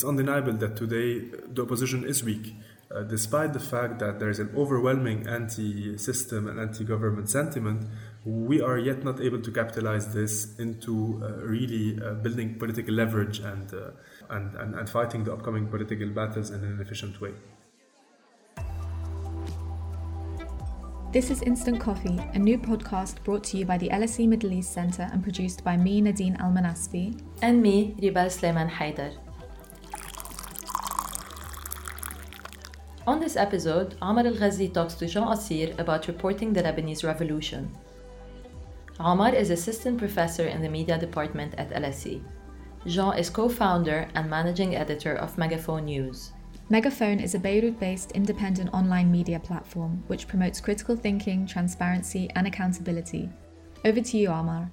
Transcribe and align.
it's 0.00 0.08
undeniable 0.08 0.54
that 0.54 0.76
today 0.76 1.20
the 1.52 1.60
opposition 1.60 2.04
is 2.04 2.24
weak. 2.24 2.54
Uh, 2.90 3.02
despite 3.02 3.52
the 3.52 3.60
fact 3.60 3.98
that 3.98 4.18
there 4.18 4.30
is 4.30 4.38
an 4.38 4.50
overwhelming 4.56 5.26
anti 5.28 5.98
system 5.98 6.48
and 6.48 6.58
anti 6.58 6.84
government 6.84 7.28
sentiment, 7.28 7.86
we 8.24 8.62
are 8.62 8.78
yet 8.78 9.04
not 9.04 9.20
able 9.20 9.42
to 9.42 9.52
capitalize 9.52 10.14
this 10.14 10.58
into 10.58 11.20
uh, 11.22 11.44
really 11.44 12.02
uh, 12.02 12.14
building 12.14 12.58
political 12.58 12.94
leverage 12.94 13.40
and, 13.40 13.74
uh, 13.74 13.90
and, 14.30 14.54
and, 14.54 14.74
and 14.74 14.88
fighting 14.88 15.22
the 15.22 15.32
upcoming 15.34 15.68
political 15.68 16.08
battles 16.08 16.48
in 16.48 16.64
an 16.64 16.80
efficient 16.80 17.20
way. 17.20 17.34
This 21.12 21.30
is 21.30 21.42
Instant 21.42 21.78
Coffee, 21.78 22.18
a 22.32 22.38
new 22.38 22.56
podcast 22.56 23.22
brought 23.22 23.44
to 23.44 23.58
you 23.58 23.66
by 23.66 23.76
the 23.76 23.90
LSE 23.90 24.26
Middle 24.26 24.52
East 24.52 24.72
Centre 24.72 25.10
and 25.12 25.22
produced 25.22 25.62
by 25.62 25.76
me, 25.76 26.00
Nadine 26.00 26.38
Almanasfi. 26.38 27.20
And 27.42 27.60
me, 27.60 27.94
Ribale 28.00 28.30
Sleiman 28.30 28.70
Haidar. 28.70 29.29
On 33.10 33.18
this 33.18 33.34
episode, 33.34 33.96
Omar 34.00 34.24
Al-Ghazzi 34.24 34.72
talks 34.72 34.94
to 34.94 35.04
Jean 35.08 35.32
Assir 35.32 35.74
about 35.78 36.06
reporting 36.06 36.52
the 36.52 36.62
Lebanese 36.62 37.02
revolution. 37.02 37.68
Omar 39.00 39.34
is 39.34 39.50
assistant 39.50 39.98
professor 39.98 40.46
in 40.46 40.62
the 40.62 40.68
media 40.68 40.96
department 40.96 41.52
at 41.58 41.70
LSE. 41.70 42.22
Jean 42.86 43.18
is 43.18 43.28
co 43.28 43.48
founder 43.48 44.08
and 44.14 44.30
managing 44.30 44.76
editor 44.76 45.16
of 45.16 45.36
Megaphone 45.36 45.86
News. 45.86 46.30
Megaphone 46.68 47.18
is 47.18 47.34
a 47.34 47.40
Beirut 47.40 47.80
based 47.80 48.12
independent 48.12 48.72
online 48.72 49.10
media 49.10 49.40
platform 49.40 50.04
which 50.06 50.28
promotes 50.28 50.60
critical 50.60 50.94
thinking, 50.94 51.48
transparency, 51.48 52.30
and 52.36 52.46
accountability. 52.46 53.28
Over 53.84 54.02
to 54.02 54.18
you, 54.18 54.30
Amar. 54.30 54.70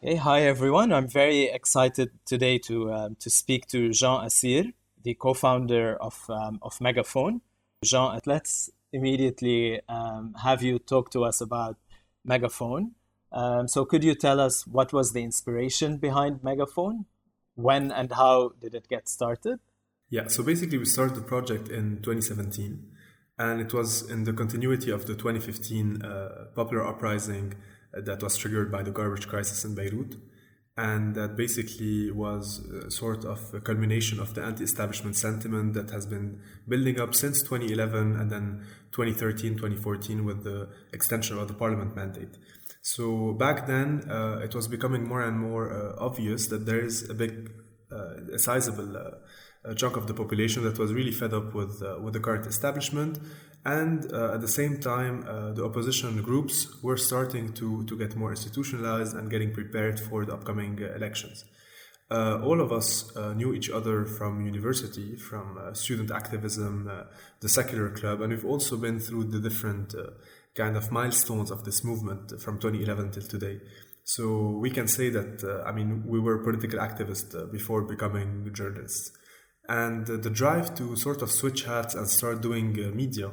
Hey, 0.00 0.14
hi 0.14 0.42
everyone. 0.42 0.92
I'm 0.92 1.08
very 1.08 1.46
excited 1.46 2.10
today 2.24 2.58
to, 2.58 2.92
um, 2.92 3.16
to 3.18 3.28
speak 3.28 3.66
to 3.70 3.90
Jean 3.90 4.24
Assir, 4.24 4.66
the 5.02 5.14
co 5.14 5.34
founder 5.34 5.96
of, 5.96 6.24
um, 6.28 6.58
of 6.62 6.80
Megaphone. 6.80 7.40
Jean, 7.84 8.20
let's 8.26 8.70
immediately 8.92 9.80
um, 9.88 10.34
have 10.42 10.62
you 10.62 10.78
talk 10.78 11.10
to 11.12 11.24
us 11.24 11.40
about 11.40 11.76
Megaphone. 12.24 12.92
Um, 13.32 13.68
so 13.68 13.84
could 13.84 14.04
you 14.04 14.14
tell 14.14 14.40
us 14.40 14.66
what 14.66 14.92
was 14.92 15.12
the 15.12 15.22
inspiration 15.22 15.96
behind 15.96 16.42
Megaphone? 16.42 17.06
When 17.54 17.92
and 17.92 18.12
how 18.12 18.52
did 18.60 18.74
it 18.74 18.88
get 18.88 19.08
started? 19.08 19.60
Yeah, 20.08 20.26
so 20.26 20.42
basically 20.42 20.78
we 20.78 20.86
started 20.86 21.16
the 21.16 21.22
project 21.22 21.68
in 21.68 22.02
2017 22.02 22.90
and 23.38 23.60
it 23.60 23.72
was 23.72 24.10
in 24.10 24.24
the 24.24 24.32
continuity 24.32 24.90
of 24.90 25.06
the 25.06 25.14
2015 25.14 26.02
uh, 26.02 26.46
popular 26.54 26.86
uprising 26.86 27.54
uh, 27.96 28.00
that 28.02 28.22
was 28.22 28.36
triggered 28.36 28.72
by 28.72 28.82
the 28.82 28.90
garbage 28.90 29.28
crisis 29.28 29.64
in 29.64 29.74
Beirut 29.74 30.16
and 30.80 31.14
that 31.14 31.36
basically 31.36 32.10
was 32.10 32.66
uh, 32.66 32.88
sort 32.88 33.24
of 33.26 33.38
a 33.52 33.60
culmination 33.60 34.18
of 34.18 34.32
the 34.34 34.42
anti-establishment 34.42 35.14
sentiment 35.14 35.74
that 35.74 35.90
has 35.90 36.06
been 36.06 36.40
building 36.66 36.98
up 36.98 37.14
since 37.14 37.42
2011 37.42 38.16
and 38.18 38.30
then 38.30 38.64
2013 38.92 39.56
2014 39.56 40.24
with 40.24 40.42
the 40.42 40.68
extension 40.94 41.36
of 41.38 41.48
the 41.48 41.54
parliament 41.54 41.94
mandate. 41.94 42.34
So 42.80 43.34
back 43.34 43.66
then, 43.66 44.10
uh, 44.10 44.40
it 44.42 44.54
was 44.54 44.68
becoming 44.68 45.06
more 45.06 45.20
and 45.20 45.38
more 45.38 45.70
uh, 45.70 46.02
obvious 46.02 46.46
that 46.46 46.64
there 46.64 46.80
is 46.80 47.10
a 47.10 47.14
big, 47.14 47.52
uh, 47.92 48.34
a 48.34 48.38
sizable 48.38 48.96
uh, 48.96 49.74
chunk 49.74 49.98
of 49.98 50.06
the 50.06 50.14
population 50.14 50.64
that 50.64 50.78
was 50.78 50.94
really 50.94 51.12
fed 51.12 51.34
up 51.34 51.54
with 51.54 51.82
uh, 51.82 52.00
with 52.00 52.14
the 52.14 52.20
current 52.20 52.46
establishment, 52.46 53.18
and 53.64 54.10
uh, 54.12 54.34
at 54.34 54.40
the 54.40 54.48
same 54.48 54.78
time, 54.80 55.24
uh, 55.28 55.52
the 55.52 55.64
opposition 55.64 56.22
groups 56.22 56.82
were 56.82 56.96
starting 56.96 57.52
to 57.54 57.84
to 57.84 57.96
get 57.96 58.16
more 58.16 58.30
institutionalized 58.30 59.14
and 59.14 59.30
getting 59.30 59.52
prepared 59.52 60.00
for 60.00 60.24
the 60.24 60.32
upcoming 60.32 60.82
uh, 60.82 60.94
elections. 60.94 61.44
Uh, 62.10 62.40
all 62.42 62.60
of 62.60 62.72
us 62.72 63.14
knew 63.36 63.54
each 63.54 63.70
other 63.70 64.04
from 64.04 64.44
university, 64.44 65.14
from 65.14 65.72
student 65.74 66.10
activism, 66.10 66.90
the 67.38 67.48
secular 67.48 67.88
club, 67.90 68.20
and 68.20 68.32
we've 68.32 68.44
also 68.44 68.76
been 68.76 68.98
through 68.98 69.22
the 69.22 69.38
different 69.38 69.94
kind 70.56 70.76
of 70.76 70.90
milestones 70.90 71.52
of 71.52 71.64
this 71.64 71.84
movement 71.84 72.32
from 72.40 72.58
2011 72.58 73.12
till 73.12 73.22
today. 73.22 73.60
So 74.04 74.58
we 74.58 74.70
can 74.70 74.88
say 74.88 75.10
that, 75.10 75.44
uh, 75.44 75.68
I 75.68 75.72
mean, 75.72 76.04
we 76.06 76.18
were 76.18 76.38
political 76.38 76.80
activists 76.80 77.34
uh, 77.34 77.46
before 77.46 77.82
becoming 77.82 78.50
journalists. 78.52 79.12
And 79.70 80.10
uh, 80.10 80.16
the 80.16 80.30
drive 80.30 80.74
to 80.78 80.96
sort 80.96 81.22
of 81.22 81.30
switch 81.30 81.64
hats 81.64 81.94
and 81.94 82.08
start 82.08 82.42
doing 82.42 82.76
uh, 82.78 82.90
media 82.90 83.30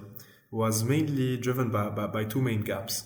was 0.52 0.84
mainly 0.84 1.38
driven 1.38 1.72
by, 1.72 1.90
by, 1.90 2.06
by, 2.08 2.26
two 2.26 2.42
main 2.42 2.62
gaps. 2.62 3.06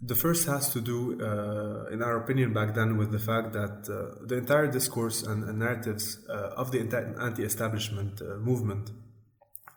The 0.00 0.14
first 0.14 0.46
has 0.46 0.72
to 0.74 0.80
do, 0.80 1.20
uh, 1.20 1.92
in 1.92 2.00
our 2.00 2.16
opinion 2.16 2.54
back 2.54 2.74
then, 2.74 2.96
with 2.96 3.10
the 3.10 3.18
fact 3.18 3.52
that 3.54 3.76
uh, 3.90 4.24
the 4.24 4.36
entire 4.36 4.68
discourse 4.68 5.24
and, 5.24 5.42
and 5.44 5.58
narratives 5.58 6.24
of 6.28 6.70
the 6.70 6.78
anti 7.20 7.42
establishment 7.42 8.22
movement 8.38 8.92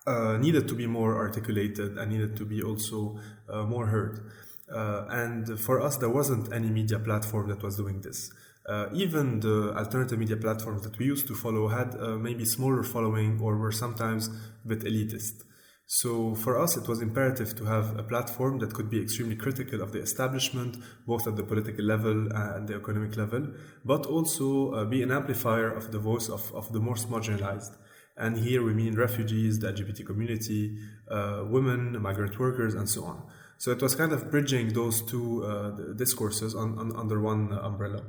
uh, 0.06 0.38
needed 0.38 0.68
to 0.68 0.76
be 0.76 0.86
more 0.86 1.16
articulated 1.16 1.98
and 1.98 2.12
needed 2.12 2.36
to 2.36 2.46
be 2.46 2.62
also 2.62 3.18
uh, 3.50 3.64
more 3.64 3.88
heard. 3.88 4.30
Uh, 4.70 5.06
and 5.10 5.60
for 5.60 5.82
us, 5.82 5.98
there 5.98 6.10
wasn't 6.10 6.52
any 6.54 6.70
media 6.70 7.00
platform 7.00 7.48
that 7.48 7.64
was 7.64 7.78
doing 7.78 8.02
this. 8.02 8.30
Uh, 8.68 8.88
even 8.94 9.40
the 9.42 9.74
alternative 9.78 10.18
media 10.18 10.38
platforms 10.38 10.84
that 10.84 10.98
we 10.98 11.06
used 11.06 11.28
to 11.28 11.36
follow 11.36 11.68
had 11.68 11.96
uh, 12.00 12.16
maybe 12.18 12.46
smaller 12.46 12.84
following 12.84 13.40
or 13.42 13.58
were 13.58 13.72
sometimes 13.72 14.30
a 14.64 14.68
bit 14.68 14.80
elitist. 14.82 15.44
So 15.86 16.34
for 16.34 16.58
us, 16.58 16.78
it 16.78 16.88
was 16.88 17.02
imperative 17.02 17.56
to 17.58 17.66
have 17.66 18.00
a 18.00 18.04
platform 18.04 18.60
that 18.60 18.74
could 18.74 18.90
be 18.90 19.02
extremely 19.02 19.36
critical 19.36 19.82
of 19.82 19.92
the 19.92 20.00
establishment, 20.00 20.78
both 21.06 21.28
at 21.28 21.36
the 21.36 21.44
political 21.44 21.84
level 21.84 22.32
and 22.34 22.68
the 22.68 22.76
economic 22.76 23.18
level, 23.18 23.48
but 23.84 24.06
also 24.06 24.72
uh, 24.72 24.86
be 24.86 25.04
an 25.04 25.12
amplifier 25.12 25.70
of 25.70 25.92
the 25.92 26.00
voice 26.00 26.30
of, 26.30 26.52
of 26.56 26.72
the 26.72 26.80
most 26.80 27.12
marginalized. 27.12 27.76
And 28.16 28.38
here 28.38 28.64
we 28.64 28.74
mean 28.74 28.96
refugees, 28.96 29.60
the 29.60 29.74
LGBT 29.74 30.06
community, 30.06 30.78
uh, 31.10 31.44
women, 31.48 32.02
migrant 32.02 32.40
workers, 32.40 32.76
and 32.76 32.88
so 32.88 33.04
on. 33.04 33.24
So 33.58 33.72
it 33.72 33.82
was 33.82 33.96
kind 33.96 34.14
of 34.14 34.32
bridging 34.32 34.74
those 34.74 35.02
two 35.02 35.44
uh, 35.44 35.94
discourses 35.96 36.56
on, 36.56 36.78
on, 36.78 36.96
under 36.96 37.20
one 37.20 37.52
umbrella. 37.54 38.04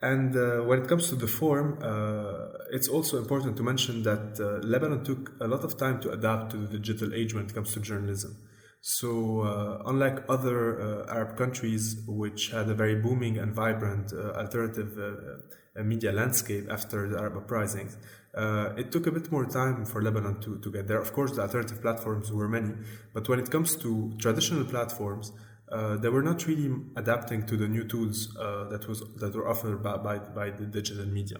And 0.00 0.36
uh, 0.36 0.62
when 0.62 0.82
it 0.82 0.88
comes 0.88 1.08
to 1.08 1.16
the 1.16 1.26
form, 1.26 1.78
uh, 1.82 2.66
it's 2.70 2.88
also 2.88 3.18
important 3.18 3.56
to 3.56 3.64
mention 3.64 4.04
that 4.04 4.38
uh, 4.38 4.64
Lebanon 4.64 5.02
took 5.02 5.32
a 5.40 5.48
lot 5.48 5.64
of 5.64 5.76
time 5.76 6.00
to 6.02 6.12
adapt 6.12 6.52
to 6.52 6.56
the 6.56 6.78
digital 6.78 7.12
age 7.14 7.34
when 7.34 7.46
it 7.46 7.54
comes 7.54 7.74
to 7.74 7.80
journalism. 7.80 8.36
So, 8.80 9.40
uh, 9.40 9.82
unlike 9.86 10.24
other 10.28 10.80
uh, 10.80 11.12
Arab 11.12 11.36
countries, 11.36 11.96
which 12.06 12.50
had 12.50 12.68
a 12.68 12.74
very 12.74 12.94
booming 12.94 13.38
and 13.38 13.52
vibrant 13.52 14.12
uh, 14.12 14.30
alternative 14.34 14.96
media 15.82 16.12
landscape 16.12 16.68
after 16.70 17.08
the 17.08 17.18
Arab 17.18 17.36
uprisings, 17.38 17.96
it 18.76 18.92
took 18.92 19.08
a 19.08 19.10
bit 19.10 19.32
more 19.32 19.46
time 19.46 19.84
for 19.84 20.00
Lebanon 20.00 20.40
to, 20.40 20.58
to 20.58 20.70
get 20.70 20.86
there. 20.86 21.00
Of 21.00 21.12
course, 21.12 21.32
the 21.32 21.42
alternative 21.42 21.82
platforms 21.82 22.30
were 22.30 22.48
many, 22.48 22.74
but 23.12 23.28
when 23.28 23.40
it 23.40 23.50
comes 23.50 23.74
to 23.76 24.12
traditional 24.18 24.64
platforms, 24.64 25.32
uh, 25.70 25.96
they 25.96 26.08
were 26.08 26.22
not 26.22 26.46
really 26.46 26.74
adapting 26.96 27.46
to 27.46 27.56
the 27.56 27.68
new 27.68 27.84
tools 27.84 28.36
uh, 28.36 28.64
that 28.64 28.88
was 28.88 29.02
that 29.16 29.34
were 29.34 29.48
offered 29.48 29.82
by, 29.82 29.96
by, 29.96 30.18
by 30.18 30.50
the 30.50 30.64
digital 30.64 31.06
media. 31.06 31.38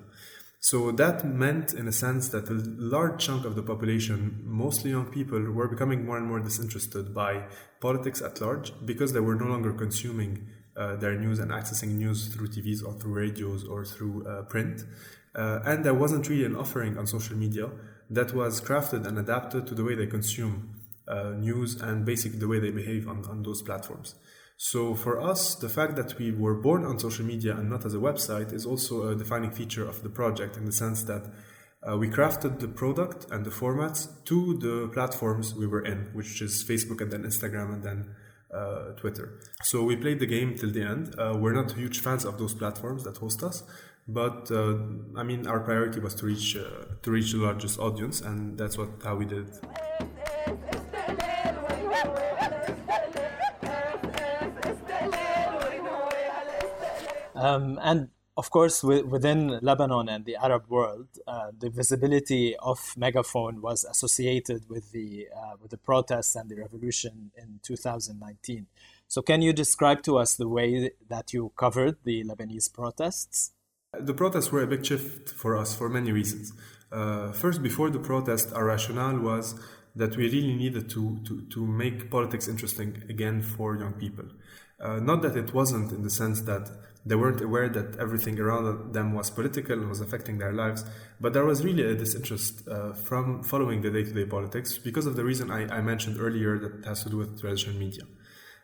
So 0.61 0.91
that 0.93 1.25
meant, 1.25 1.73
in 1.73 1.87
a 1.87 1.93
sense, 1.93 2.31
that 2.31 2.49
a 2.49 2.55
large 2.55 3.25
chunk 3.25 3.45
of 3.45 3.55
the 3.55 3.63
population, 3.63 4.43
mostly 4.45 4.91
young 4.91 5.07
people, 5.07 5.41
were 5.53 5.69
becoming 5.69 6.05
more 6.05 6.17
and 6.17 6.27
more 6.27 6.41
disinterested 6.41 7.15
by 7.15 7.45
politics 7.81 8.21
at 8.21 8.41
large 8.41 8.73
because 8.85 9.13
they 9.13 9.21
were 9.21 9.37
no 9.37 9.47
longer 9.47 9.73
consuming 9.73 10.49
uh, 10.77 10.97
their 10.97 11.15
news 11.15 11.39
and 11.39 11.53
accessing 11.53 11.91
news 11.91 12.27
through 12.27 12.49
TVs 12.49 12.85
or 12.85 12.93
through 12.95 13.15
radios 13.15 13.65
or 13.65 13.85
through 13.85 14.27
uh, 14.27 14.43
print. 14.43 14.83
Uh, 15.35 15.61
and 15.65 15.85
there 15.85 15.95
wasn't 15.95 16.29
really 16.29 16.45
an 16.45 16.57
offering 16.57 16.99
on 16.99 17.07
social 17.07 17.37
media 17.37 17.71
that 18.11 18.35
was 18.35 18.61
crafted 18.61 19.07
and 19.07 19.17
adapted 19.17 19.67
to 19.67 19.75
the 19.75 19.85
way 19.85 19.95
they 19.95 20.07
consume 20.07 20.75
uh, 21.09 21.31
news 21.31 21.81
and 21.81 22.05
basically 22.05 22.39
the 22.39 22.49
way 22.49 22.59
they 22.59 22.71
behave 22.71 23.09
on, 23.09 23.25
on 23.27 23.43
those 23.43 23.63
platforms. 23.63 24.15
So 24.57 24.95
for 24.95 25.21
us, 25.21 25.55
the 25.55 25.69
fact 25.69 25.95
that 25.97 26.19
we 26.19 26.33
were 26.33 26.55
born 26.55 26.85
on 26.85 26.99
social 26.99 27.25
media 27.25 27.57
and 27.57 27.71
not 27.71 27.87
as 27.87 27.95
a 27.95 27.99
website 27.99 28.53
is 28.53 28.67
also 28.67 29.09
a 29.09 29.15
defining 29.15 29.53
feature 29.53 29.89
of 29.89 30.03
the 30.03 30.09
project 30.09 30.57
in 30.57 30.65
the 30.65 30.73
sense 30.73 31.05
that 31.05 31.31
uh, 31.89 31.97
we 31.97 32.09
crafted 32.09 32.59
the 32.59 32.67
product 32.67 33.27
and 33.31 33.45
the 33.45 33.51
formats 33.51 34.09
to 34.25 34.59
the 34.59 34.89
platforms 34.93 35.55
we 35.55 35.67
were 35.67 35.85
in, 35.85 36.09
which 36.13 36.43
is 36.43 36.65
Facebook 36.65 37.01
and 37.01 37.13
then 37.13 37.23
Instagram 37.23 37.73
and 37.75 37.85
then 37.85 38.15
uh, 38.53 38.93
Twitter. 38.97 39.39
So 39.63 39.85
we 39.85 39.95
played 39.95 40.19
the 40.19 40.27
game 40.27 40.57
till 40.57 40.73
the 40.73 40.83
end. 40.83 41.15
Uh, 41.17 41.37
we're 41.39 41.53
not 41.53 41.73
huge 41.73 42.01
fans 42.01 42.25
of 42.25 42.39
those 42.39 42.55
platforms 42.55 43.05
that 43.05 43.17
host 43.19 43.45
us, 43.45 43.63
but 44.09 44.51
uh, 44.51 44.77
I 45.17 45.23
mean, 45.23 45.47
our 45.47 45.61
priority 45.61 46.01
was 46.01 46.15
to 46.17 46.27
reach 46.27 46.57
uh, 46.57 46.97
to 47.03 47.11
reach 47.11 47.31
the 47.31 47.39
largest 47.39 47.79
audience, 47.79 48.23
and 48.23 48.59
that's 48.59 48.77
what 48.77 48.89
how 49.05 49.15
we 49.15 49.27
did 49.27 49.47
Um, 57.39 57.79
and 57.83 58.09
of 58.37 58.51
course, 58.51 58.85
within 58.85 59.59
Lebanon 59.63 60.09
and 60.09 60.25
the 60.25 60.37
Arab 60.37 60.69
world, 60.69 61.09
uh, 61.27 61.51
the 61.59 61.71
visibility 61.71 62.55
of 62.57 62.79
Megaphone 62.97 63.61
was 63.61 63.85
associated 63.85 64.69
with 64.69 64.93
the 64.93 65.27
uh, 65.37 65.55
with 65.61 65.73
the 65.73 65.77
protests 65.77 66.37
and 66.37 66.49
the 66.49 66.55
revolution 66.55 67.33
in 67.37 67.59
2019. 67.63 68.67
So, 69.09 69.23
can 69.23 69.43
you 69.43 69.53
describe 69.53 70.03
to 70.03 70.19
us 70.19 70.37
the 70.37 70.49
way 70.49 70.91
that 71.09 71.33
you 71.33 71.51
covered 71.57 71.97
the 72.05 72.23
Lebanese 72.25 72.73
protests? 72.73 73.53
The 73.99 74.15
protests 74.15 74.53
were 74.53 74.63
a 74.63 74.69
big 74.69 74.85
shift 74.87 75.31
for 75.31 75.57
us 75.57 75.75
for 75.75 75.89
many 75.89 76.13
reasons. 76.13 76.53
Uh, 76.93 77.33
first, 77.33 77.61
before 77.63 77.91
the 77.91 77.99
protest, 77.99 78.53
our 78.53 78.67
rationale 78.67 79.19
was 79.19 79.59
that 79.97 80.17
we 80.17 80.31
really 80.31 80.55
needed 80.55 80.89
to, 80.91 81.19
to, 81.25 81.43
to 81.51 81.67
make 81.67 82.09
politics 82.11 82.47
interesting 82.47 83.03
again 83.09 83.43
for 83.43 83.77
young 83.77 83.95
people. 83.95 84.27
Uh, 84.81 85.01
not 85.01 85.23
that 85.23 85.37
it 85.37 85.53
wasn't 85.53 85.91
in 85.91 86.03
the 86.03 86.11
sense 86.11 86.43
that 86.43 86.71
they 87.09 87.15
weren't 87.15 87.41
aware 87.41 87.69
that 87.69 87.99
everything 87.99 88.39
around 88.39 88.93
them 88.93 89.15
was 89.15 89.31
political 89.31 89.79
and 89.81 89.89
was 89.89 90.01
affecting 90.01 90.39
their 90.39 90.53
lives, 90.53 90.85
but 91.21 91.33
there 91.33 91.45
was 91.45 91.65
really 91.65 91.85
a 91.85 91.95
disinterest 91.95 92.69
uh, 92.69 92.93
from 92.93 93.43
following 93.43 93.81
the 93.81 93.91
day 93.91 94.05
to 94.05 94.13
day 94.13 94.27
politics 94.27 94.79
because 94.79 95.07
of 95.07 95.17
the 95.17 95.25
reason 95.25 95.51
I, 95.51 95.63
I, 95.79 95.81
mentioned 95.81 96.21
earlier 96.21 96.59
that 96.59 96.85
has 96.85 97.03
to 97.05 97.11
do 97.11 97.17
with 97.17 97.41
traditional 97.41 97.77
media. 97.77 98.05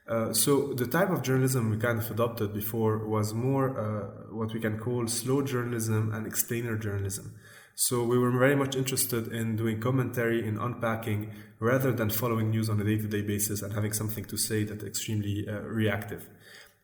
Uh, 0.07 0.35
so 0.35 0.75
the 0.75 0.87
type 0.87 1.09
of 1.09 1.23
journalism 1.23 1.71
we 1.71 1.79
kind 1.79 1.99
of 1.99 2.11
adopted 2.11 2.53
before 2.53 3.09
was 3.09 3.33
more 3.33 3.67
uh, 3.81 4.35
what 4.35 4.53
we 4.53 4.61
can 4.61 4.79
call 4.79 5.07
slow 5.07 5.41
journalism 5.41 6.13
and 6.13 6.27
explainer 6.27 6.77
journalism. 6.77 7.35
So 7.77 8.05
we 8.05 8.19
were 8.19 8.31
very 8.31 8.55
much 8.55 8.77
interested 8.77 9.33
in 9.33 9.57
doing 9.57 9.81
commentary, 9.81 10.47
in 10.47 10.59
unpacking, 10.59 11.33
rather 11.59 11.91
than 11.91 12.09
following 12.11 12.51
news 12.51 12.69
on 12.69 12.81
a 12.81 12.85
day-to-day 12.85 13.23
basis 13.23 13.63
and 13.63 13.73
having 13.73 13.93
something 13.93 14.25
to 14.27 14.37
say 14.37 14.63
that's 14.63 14.85
extremely 14.85 15.49
uh, 15.49 15.61
reactive. 15.63 16.29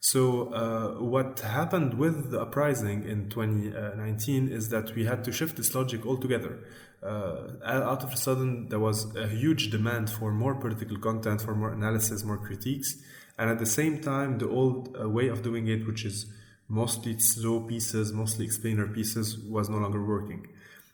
So 0.02 0.52
uh, 0.54 1.02
what 1.02 1.40
happened 1.40 1.94
with 1.94 2.30
the 2.30 2.40
uprising 2.40 3.06
in 3.06 3.28
2019 3.28 4.48
is 4.48 4.70
that 4.70 4.94
we 4.94 5.04
had 5.04 5.22
to 5.24 5.32
shift 5.32 5.56
this 5.58 5.74
logic 5.74 6.06
altogether. 6.06 6.58
Uh, 7.02 7.48
out 7.62 8.02
of 8.02 8.14
a 8.14 8.16
sudden, 8.16 8.68
there 8.70 8.78
was 8.78 9.14
a 9.14 9.28
huge 9.28 9.70
demand 9.70 10.08
for 10.08 10.32
more 10.32 10.54
political 10.54 10.98
content, 10.98 11.42
for 11.42 11.54
more 11.54 11.72
analysis, 11.72 12.24
more 12.24 12.38
critiques, 12.38 12.96
and 13.36 13.50
at 13.50 13.58
the 13.58 13.66
same 13.66 14.00
time, 14.00 14.38
the 14.38 14.48
old 14.48 14.96
uh, 14.98 15.08
way 15.08 15.28
of 15.28 15.42
doing 15.42 15.68
it, 15.68 15.86
which 15.86 16.06
is 16.06 16.26
mostly 16.68 17.18
slow 17.18 17.60
pieces, 17.60 18.10
mostly 18.12 18.46
explainer 18.46 18.86
pieces, 18.86 19.38
was 19.38 19.68
no 19.68 19.76
longer 19.76 20.02
working. 20.02 20.46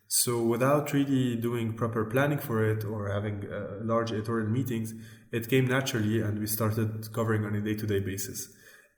So 0.08 0.42
without 0.42 0.92
really 0.92 1.36
doing 1.36 1.74
proper 1.74 2.04
planning 2.04 2.38
for 2.38 2.64
it 2.64 2.84
or 2.84 3.08
having 3.08 3.44
uh, 3.46 3.78
large 3.82 4.10
editorial 4.12 4.48
meetings, 4.48 4.94
it 5.30 5.48
came 5.48 5.66
naturally 5.66 6.20
and 6.20 6.38
we 6.38 6.46
started 6.46 7.12
covering 7.12 7.44
on 7.44 7.54
a 7.54 7.60
day-to-day 7.60 8.00
basis. 8.00 8.48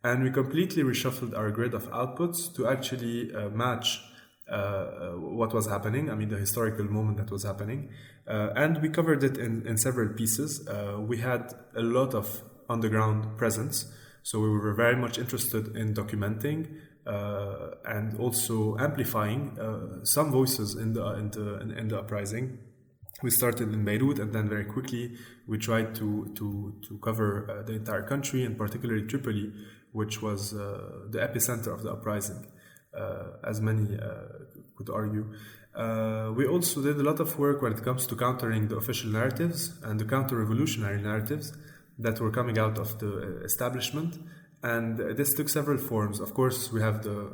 And 0.04 0.22
we 0.22 0.30
completely 0.30 0.82
reshuffled 0.82 1.36
our 1.36 1.50
grid 1.50 1.74
of 1.74 1.90
outputs 1.90 2.54
to 2.54 2.68
actually 2.68 3.34
uh, 3.34 3.48
match 3.50 4.00
uh, 4.50 4.54
uh 4.54 5.10
what 5.18 5.52
was 5.52 5.66
happening, 5.66 6.10
I 6.10 6.14
mean, 6.14 6.30
the 6.30 6.38
historical 6.38 6.84
moment 6.84 7.18
that 7.18 7.30
was 7.30 7.44
happening. 7.44 7.90
Uh, 8.26 8.50
and 8.56 8.80
we 8.80 8.88
covered 8.88 9.24
it 9.24 9.36
in, 9.38 9.66
in 9.66 9.76
several 9.76 10.08
pieces. 10.14 10.66
Uh, 10.68 11.00
we 11.00 11.18
had 11.18 11.52
a 11.76 11.82
lot 11.82 12.14
of 12.14 12.42
underground 12.68 13.36
presence. 13.36 13.86
So 14.22 14.40
we 14.40 14.50
were 14.50 14.74
very 14.74 14.96
much 14.96 15.18
interested 15.18 15.76
in 15.76 15.94
documenting 15.94 16.80
uh, 17.06 17.70
and 17.86 18.18
also 18.18 18.76
amplifying 18.78 19.58
uh, 19.58 20.04
some 20.04 20.30
voices 20.30 20.76
in 20.76 20.92
the, 20.92 21.06
in 21.14 21.30
the, 21.30 21.78
in 21.78 21.88
the 21.88 21.98
uprising. 21.98 22.58
We 23.22 23.30
started 23.30 23.72
in 23.72 23.84
Beirut 23.84 24.18
and 24.18 24.32
then 24.32 24.48
very 24.48 24.66
quickly 24.66 25.16
we 25.46 25.58
tried 25.58 25.94
to, 25.96 26.30
to, 26.36 26.74
to 26.86 26.98
cover 26.98 27.64
the 27.66 27.72
entire 27.74 28.02
country 28.02 28.44
and 28.44 28.56
particularly 28.56 29.06
Tripoli, 29.06 29.52
which 30.00 30.14
was 30.26 30.40
the 31.14 31.20
epicenter 31.28 31.70
of 31.76 31.80
the 31.84 31.90
uprising, 31.96 32.40
as 33.50 33.60
many 33.68 33.86
could 34.76 34.90
argue. 34.90 35.26
Uh, 35.74 36.32
we 36.34 36.44
also 36.46 36.82
did 36.82 36.96
a 36.96 37.02
lot 37.10 37.20
of 37.20 37.38
work 37.38 37.62
when 37.62 37.72
it 37.72 37.82
comes 37.84 38.06
to 38.06 38.16
countering 38.16 38.68
the 38.68 38.76
official 38.76 39.10
narratives 39.10 39.60
and 39.84 40.00
the 40.00 40.04
counter 40.04 40.36
revolutionary 40.36 41.00
narratives 41.00 41.52
that 41.98 42.18
were 42.20 42.32
coming 42.38 42.58
out 42.58 42.76
of 42.78 42.98
the 42.98 43.12
establishment 43.44 44.18
and 44.62 44.98
this 45.16 45.34
took 45.34 45.48
several 45.48 45.78
forms. 45.78 46.20
Of 46.20 46.34
course, 46.34 46.72
we 46.72 46.80
have 46.80 47.02
the 47.02 47.30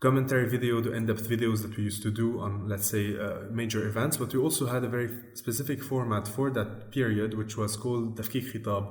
commentary 0.00 0.48
video, 0.48 0.80
the 0.80 0.92
in-depth 0.92 1.28
videos 1.28 1.62
that 1.62 1.76
we 1.76 1.84
used 1.84 2.02
to 2.02 2.10
do 2.10 2.40
on, 2.40 2.68
let's 2.68 2.86
say, 2.86 3.16
uh, 3.18 3.50
major 3.50 3.86
events, 3.86 4.16
but 4.16 4.32
we 4.34 4.38
also 4.38 4.66
had 4.66 4.84
a 4.84 4.88
very 4.88 5.10
specific 5.34 5.82
format 5.82 6.26
for 6.28 6.50
that 6.50 6.90
period, 6.90 7.34
which 7.34 7.56
was 7.56 7.76
called 7.76 8.16
tafkik 8.18 8.52
khitab, 8.52 8.84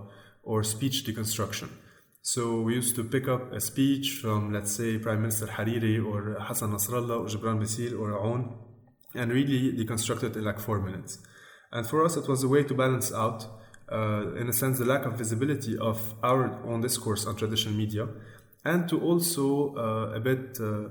or 0.43 0.63
speech 0.63 1.05
deconstruction. 1.05 1.69
So 2.21 2.61
we 2.61 2.75
used 2.75 2.95
to 2.95 3.03
pick 3.03 3.27
up 3.27 3.51
a 3.51 3.59
speech 3.59 4.19
from, 4.21 4.53
let's 4.53 4.71
say, 4.71 4.97
Prime 4.99 5.21
Minister 5.21 5.47
Hariri 5.47 6.03
or 6.05 6.37
Hassan 6.39 6.71
Nasrallah 6.71 7.21
or 7.21 7.25
Gebran 7.25 7.59
Bassil 7.59 7.99
or 7.99 8.11
Aoun, 8.11 8.53
and 9.15 9.31
really 9.31 9.73
deconstruct 9.73 10.23
it 10.23 10.35
in 10.35 10.43
like 10.43 10.59
four 10.59 10.79
minutes. 10.79 11.17
And 11.71 11.87
for 11.87 12.05
us, 12.05 12.17
it 12.17 12.27
was 12.27 12.43
a 12.43 12.47
way 12.47 12.63
to 12.63 12.73
balance 12.73 13.11
out 13.11 13.47
uh, 13.91 14.35
in 14.35 14.47
a 14.47 14.53
sense, 14.53 14.79
the 14.79 14.85
lack 14.85 15.05
of 15.05 15.13
visibility 15.13 15.77
of 15.77 16.13
our 16.23 16.65
own 16.65 16.81
discourse 16.81 17.25
on 17.25 17.35
traditional 17.35 17.75
media, 17.75 18.07
and 18.63 18.87
to 18.87 19.01
also 19.01 19.75
uh, 19.75 20.15
a 20.15 20.19
bit 20.19 20.57
uh, 20.61 20.87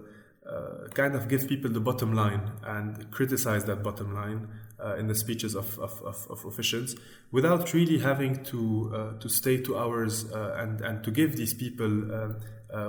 uh 0.50 0.88
kind 0.94 1.14
of 1.14 1.28
give 1.28 1.46
people 1.48 1.70
the 1.70 1.80
bottom 1.80 2.12
line 2.12 2.42
and 2.64 3.10
criticize 3.10 3.64
that 3.64 3.82
bottom 3.82 4.14
line 4.14 4.48
uh, 4.84 4.96
in 4.96 5.06
the 5.06 5.14
speeches 5.14 5.54
of, 5.54 5.78
of, 5.78 6.00
of, 6.02 6.26
of, 6.30 6.44
officials 6.44 6.96
without 7.30 7.72
really 7.74 7.98
having 7.98 8.42
to, 8.42 8.90
uh, 8.94 9.18
to 9.20 9.28
stay 9.28 9.58
two 9.58 9.76
hours 9.78 10.24
and, 10.32 10.80
and 10.80 11.04
to 11.04 11.10
give 11.10 11.36
these 11.36 11.52
people 11.52 11.90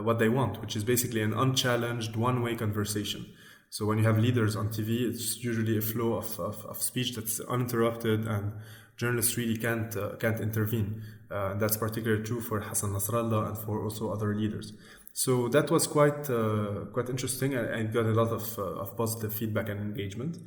what 0.02 0.18
they 0.20 0.30
want, 0.30 0.62
which 0.62 0.76
is 0.76 0.84
basically 0.84 1.22
an 1.22 1.34
unchallenged 1.34 2.16
one 2.16 2.42
way 2.42 2.56
conversation. 2.56 3.26
So 3.72 3.86
when 3.86 3.98
you 3.98 4.04
have 4.04 4.20
leaders 4.20 4.56
on 4.56 4.68
TV, 4.68 5.10
it's 5.10 5.44
usually 5.44 5.78
a 5.78 5.82
flow 5.82 6.16
of, 6.16 6.40
of, 6.40 6.66
of 6.66 6.82
speech 6.82 7.16
that's 7.16 7.40
uninterrupted 7.40 8.28
and 8.28 8.54
journalists 8.98 9.38
really 9.38 9.58
can't 9.58 9.96
uh, 9.96 10.16
can't 10.18 10.40
intervene. 10.42 11.02
Uh, 11.32 11.54
that's 11.54 11.78
particularly 11.78 12.24
true 12.24 12.42
for 12.42 12.60
Hassan 12.60 12.92
Nasrallah 12.92 13.48
and 13.48 13.58
for 13.58 13.82
also 13.84 14.12
other 14.12 14.36
leaders. 14.36 14.74
So 15.14 15.50
that 15.50 15.70
was 15.70 15.88
quite 15.88 16.30
uh, 16.30 16.86
quite 16.94 17.10
interesting, 17.10 17.54
and, 17.54 17.94
got 17.94 18.06
a 18.06 18.14
lot 18.14 18.30
of 18.30 18.58
uh, 18.58 18.82
of 18.82 18.96
positive 18.96 19.34
feedback 19.34 19.70
and 19.70 19.82
engagement. 19.82 20.38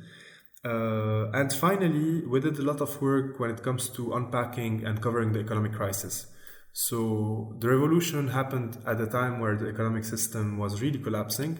Uh, 0.63 1.29
and 1.31 1.53
finally, 1.53 2.25
we 2.25 2.39
did 2.39 2.57
a 2.57 2.63
lot 2.63 2.81
of 2.81 2.99
work 3.01 3.39
when 3.39 3.51
it 3.51 3.61
comes 3.61 3.89
to 3.89 4.13
unpacking 4.13 4.83
and 4.83 4.99
covering 5.01 5.31
the 5.31 5.39
economic 5.39 5.73
crisis. 5.73 6.27
So 6.73 7.55
the 7.59 7.69
revolution 7.69 8.29
happened 8.29 8.79
at 8.85 8.99
a 8.99 9.05
time 9.05 9.39
where 9.39 9.55
the 9.55 9.69
economic 9.69 10.03
system 10.03 10.57
was 10.57 10.81
really 10.81 10.97
collapsing, 10.97 11.59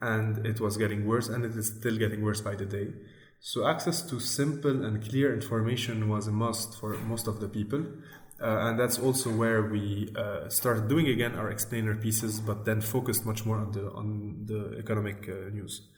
and 0.00 0.46
it 0.46 0.58
was 0.58 0.78
getting 0.78 1.06
worse, 1.06 1.28
and 1.28 1.44
it 1.44 1.54
is 1.54 1.68
still 1.68 1.96
getting 1.98 2.22
worse 2.22 2.40
by 2.40 2.56
the 2.56 2.64
day. 2.64 2.88
So 3.40 3.66
access 3.66 4.02
to 4.10 4.18
simple 4.18 4.84
and 4.84 5.06
clear 5.06 5.32
information 5.34 6.08
was 6.08 6.26
a 6.26 6.32
must 6.32 6.80
for 6.80 6.96
most 6.98 7.28
of 7.28 7.38
the 7.40 7.48
people. 7.48 7.84
Uh, 8.38 8.68
and 8.68 8.78
that's 8.78 8.98
also 8.98 9.30
where 9.30 9.62
we 9.62 10.12
uh, 10.14 10.46
started 10.48 10.88
doing 10.88 11.08
again 11.08 11.34
our 11.34 11.50
explainer 11.50 11.94
pieces, 11.94 12.38
but 12.38 12.66
then 12.66 12.82
focused 12.82 13.24
much 13.24 13.46
more 13.46 13.56
on 13.56 13.72
the 13.72 13.90
on 13.92 14.44
the 14.44 14.76
economic 14.78 15.26
uh, 15.28 15.48
news. 15.50 15.88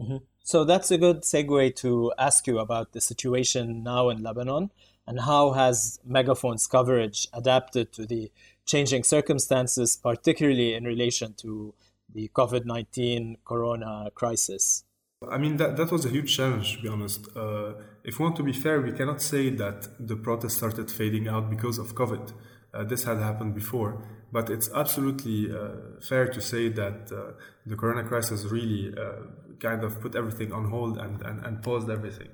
Mm-hmm. 0.00 0.18
So 0.44 0.64
that's 0.64 0.90
a 0.92 0.98
good 0.98 1.22
segue 1.22 1.74
to 1.76 2.12
ask 2.18 2.46
you 2.46 2.60
about 2.60 2.92
the 2.92 3.00
situation 3.00 3.82
now 3.82 4.10
in 4.10 4.22
Lebanon 4.22 4.70
and 5.08 5.20
how 5.20 5.52
has 5.52 5.98
Megaphone's 6.04 6.68
coverage 6.68 7.26
adapted 7.32 7.92
to 7.94 8.06
the 8.06 8.30
changing 8.64 9.02
circumstances, 9.02 9.96
particularly 9.96 10.74
in 10.74 10.84
relation 10.84 11.34
to 11.38 11.74
the 12.14 12.28
COVID 12.28 12.64
nineteen 12.64 13.38
Corona 13.44 14.10
crisis. 14.14 14.84
I 15.30 15.38
mean, 15.38 15.56
that, 15.56 15.76
that 15.76 15.90
was 15.90 16.04
a 16.04 16.08
huge 16.08 16.36
challenge, 16.36 16.76
to 16.76 16.82
be 16.82 16.88
honest. 16.88 17.28
Uh, 17.36 17.74
if 18.04 18.18
we 18.18 18.24
want 18.24 18.36
to 18.36 18.42
be 18.42 18.52
fair, 18.52 18.80
we 18.80 18.92
cannot 18.92 19.20
say 19.20 19.50
that 19.50 19.88
the 19.98 20.16
protests 20.16 20.56
started 20.56 20.90
fading 20.90 21.28
out 21.28 21.50
because 21.50 21.78
of 21.78 21.94
COVID. 21.94 22.32
Uh, 22.72 22.84
this 22.84 23.04
had 23.04 23.18
happened 23.18 23.54
before. 23.54 24.02
But 24.32 24.50
it's 24.50 24.68
absolutely 24.74 25.50
uh, 25.50 26.00
fair 26.06 26.28
to 26.28 26.40
say 26.40 26.68
that 26.68 27.10
uh, 27.12 27.32
the 27.64 27.76
corona 27.76 28.04
crisis 28.04 28.44
really 28.44 28.92
uh, 28.96 29.22
kind 29.60 29.84
of 29.84 30.00
put 30.00 30.14
everything 30.14 30.52
on 30.52 30.70
hold 30.70 30.98
and, 30.98 31.22
and, 31.22 31.44
and 31.44 31.62
paused 31.62 31.88
everything. 31.88 32.28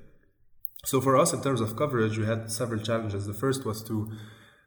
So, 0.85 0.99
for 0.99 1.15
us, 1.17 1.31
in 1.31 1.41
terms 1.41 1.61
of 1.61 1.77
coverage, 1.77 2.17
we 2.17 2.25
had 2.25 2.51
several 2.51 2.81
challenges. 2.81 3.25
The 3.25 3.33
first 3.33 3.63
was 3.63 3.81
to 3.83 4.11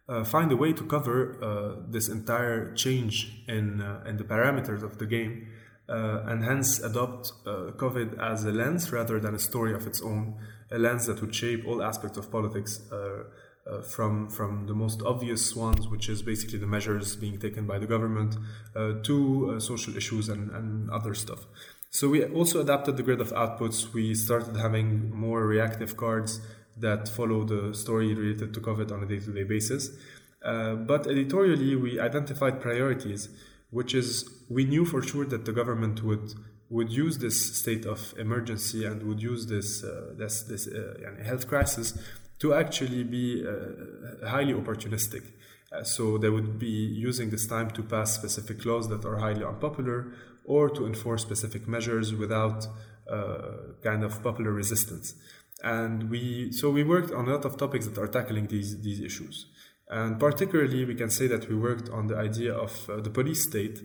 uh, 0.08 0.24
find 0.24 0.50
a 0.50 0.56
way 0.56 0.72
to 0.72 0.84
cover 0.84 1.84
this 1.88 2.08
entire 2.08 2.72
change 2.74 3.42
in, 3.48 3.82
in 4.06 4.16
the 4.16 4.24
parameters 4.24 4.82
of 4.82 4.98
the 4.98 5.06
game 5.06 5.48
uh, 5.88 6.22
and 6.26 6.44
hence 6.44 6.80
adopt 6.80 7.32
uh, 7.46 7.70
COVID 7.76 8.18
as 8.18 8.44
a 8.44 8.50
lens 8.50 8.90
rather 8.92 9.20
than 9.20 9.34
a 9.34 9.38
story 9.38 9.72
of 9.72 9.86
its 9.86 10.02
own, 10.02 10.34
a 10.70 10.78
lens 10.78 11.06
that 11.06 11.20
would 11.20 11.34
shape 11.34 11.64
all 11.66 11.82
aspects 11.82 12.18
of 12.18 12.30
politics. 12.30 12.80
Uh, 12.90 13.24
uh, 13.68 13.82
from 13.82 14.30
from 14.30 14.68
the 14.68 14.74
most 14.74 15.02
obvious 15.02 15.56
ones, 15.56 15.88
which 15.88 16.08
is 16.08 16.22
basically 16.22 16.56
the 16.56 16.68
measures 16.68 17.16
being 17.16 17.36
taken 17.36 17.66
by 17.66 17.80
the 17.80 17.86
government, 17.86 18.36
uh, 18.76 18.92
to 19.02 19.56
uh, 19.56 19.58
social 19.58 19.96
issues 19.96 20.28
and, 20.28 20.52
and 20.52 20.88
other 20.92 21.14
stuff. 21.14 21.46
So 21.90 22.08
we 22.08 22.24
also 22.26 22.60
adapted 22.60 22.96
the 22.96 23.02
grid 23.02 23.20
of 23.20 23.32
outputs. 23.32 23.92
We 23.92 24.14
started 24.14 24.56
having 24.56 25.10
more 25.10 25.44
reactive 25.48 25.96
cards 25.96 26.40
that 26.76 27.08
follow 27.08 27.42
the 27.42 27.74
story 27.74 28.14
related 28.14 28.54
to 28.54 28.60
COVID 28.60 28.92
on 28.92 29.02
a 29.02 29.06
day-to-day 29.06 29.42
basis. 29.42 29.90
but 30.42 31.08
editorially, 31.08 31.74
we 31.74 31.98
identified 31.98 32.60
priorities 32.60 33.30
which 33.70 33.94
is 33.94 34.28
we 34.48 34.64
knew 34.64 34.84
for 34.84 35.02
sure 35.02 35.24
that 35.26 35.44
the 35.44 35.52
government 35.52 36.02
would 36.02 36.34
would 36.68 36.90
use 36.90 37.18
this 37.18 37.56
state 37.56 37.86
of 37.86 38.14
emergency 38.18 38.84
and 38.84 39.02
would 39.02 39.22
use 39.22 39.46
this 39.46 39.84
uh, 39.84 40.12
this, 40.16 40.42
this 40.42 40.66
uh, 40.68 41.24
health 41.24 41.46
crisis 41.46 41.98
to 42.38 42.54
actually 42.54 43.04
be 43.04 43.44
uh, 43.46 44.28
highly 44.28 44.52
opportunistic. 44.52 45.22
Uh, 45.72 45.82
so 45.82 46.18
they 46.18 46.28
would 46.28 46.58
be 46.58 46.66
using 46.66 47.30
this 47.30 47.46
time 47.46 47.70
to 47.70 47.82
pass 47.82 48.12
specific 48.12 48.64
laws 48.64 48.88
that 48.88 49.04
are 49.04 49.16
highly 49.16 49.44
unpopular 49.44 50.12
or 50.44 50.68
to 50.70 50.86
enforce 50.86 51.22
specific 51.22 51.66
measures 51.66 52.14
without 52.14 52.66
kind 53.84 54.02
of 54.02 54.20
popular 54.20 54.50
resistance. 54.50 55.14
And 55.62 56.10
we 56.10 56.50
so 56.52 56.70
we 56.70 56.82
worked 56.82 57.12
on 57.12 57.28
a 57.28 57.30
lot 57.30 57.44
of 57.44 57.56
topics 57.56 57.86
that 57.86 57.98
are 57.98 58.08
tackling 58.08 58.46
these 58.48 58.80
these 58.82 59.00
issues. 59.00 59.46
And 59.88 60.18
particularly, 60.18 60.84
we 60.84 60.94
can 60.94 61.10
say 61.10 61.26
that 61.28 61.48
we 61.48 61.54
worked 61.54 61.88
on 61.90 62.08
the 62.08 62.16
idea 62.16 62.52
of 62.54 62.88
uh, 62.90 63.00
the 63.00 63.10
police 63.10 63.44
state. 63.44 63.82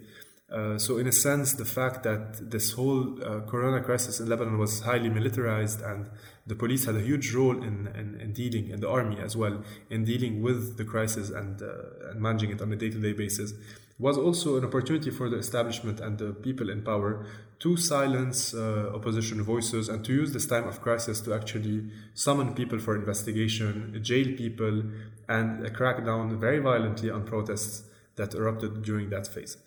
Uh, 0.51 0.77
so, 0.77 0.97
in 0.97 1.07
a 1.07 1.11
sense, 1.11 1.53
the 1.53 1.65
fact 1.65 2.03
that 2.03 2.49
this 2.49 2.71
whole 2.71 3.23
uh, 3.23 3.41
corona 3.41 3.81
crisis 3.81 4.19
in 4.19 4.27
Lebanon 4.27 4.57
was 4.57 4.81
highly 4.81 5.09
militarized 5.09 5.81
and 5.81 6.09
the 6.47 6.55
police 6.55 6.85
had 6.85 6.95
a 6.95 7.01
huge 7.01 7.33
role 7.33 7.55
in, 7.55 7.87
in, 7.95 8.19
in 8.19 8.33
dealing, 8.33 8.69
in 8.69 8.79
the 8.79 8.89
army 8.89 9.19
as 9.19 9.37
well, 9.37 9.63
in 9.89 10.03
dealing 10.03 10.41
with 10.41 10.77
the 10.77 10.83
crisis 10.83 11.29
and, 11.29 11.61
uh, 11.61 12.09
and 12.09 12.19
managing 12.19 12.49
it 12.49 12.61
on 12.61 12.73
a 12.73 12.75
day 12.75 12.89
to 12.89 12.99
day 12.99 13.13
basis, 13.13 13.53
was 14.01 14.17
also 14.17 14.57
an 14.57 14.65
opportunity 14.65 15.11
for 15.11 15.29
the 15.29 15.37
establishment 15.37 15.99
and 15.99 16.17
the 16.17 16.33
people 16.33 16.71
in 16.71 16.81
power 16.81 17.23
to 17.59 17.77
silence 17.77 18.55
uh, 18.55 18.91
opposition 18.95 19.43
voices 19.43 19.89
and 19.89 20.03
to 20.03 20.11
use 20.11 20.33
this 20.33 20.47
time 20.47 20.67
of 20.67 20.81
crisis 20.81 21.21
to 21.21 21.31
actually 21.35 21.83
summon 22.15 22.55
people 22.55 22.79
for 22.79 22.95
investigation, 22.95 23.95
jail 24.01 24.35
people, 24.35 24.81
and 25.29 25.71
crack 25.75 26.03
down 26.03 26.39
very 26.39 26.57
violently 26.57 27.11
on 27.11 27.23
protests 27.23 27.83
that 28.15 28.33
erupted 28.33 28.81
during 28.81 29.11
that 29.11 29.27
phase. 29.27 29.57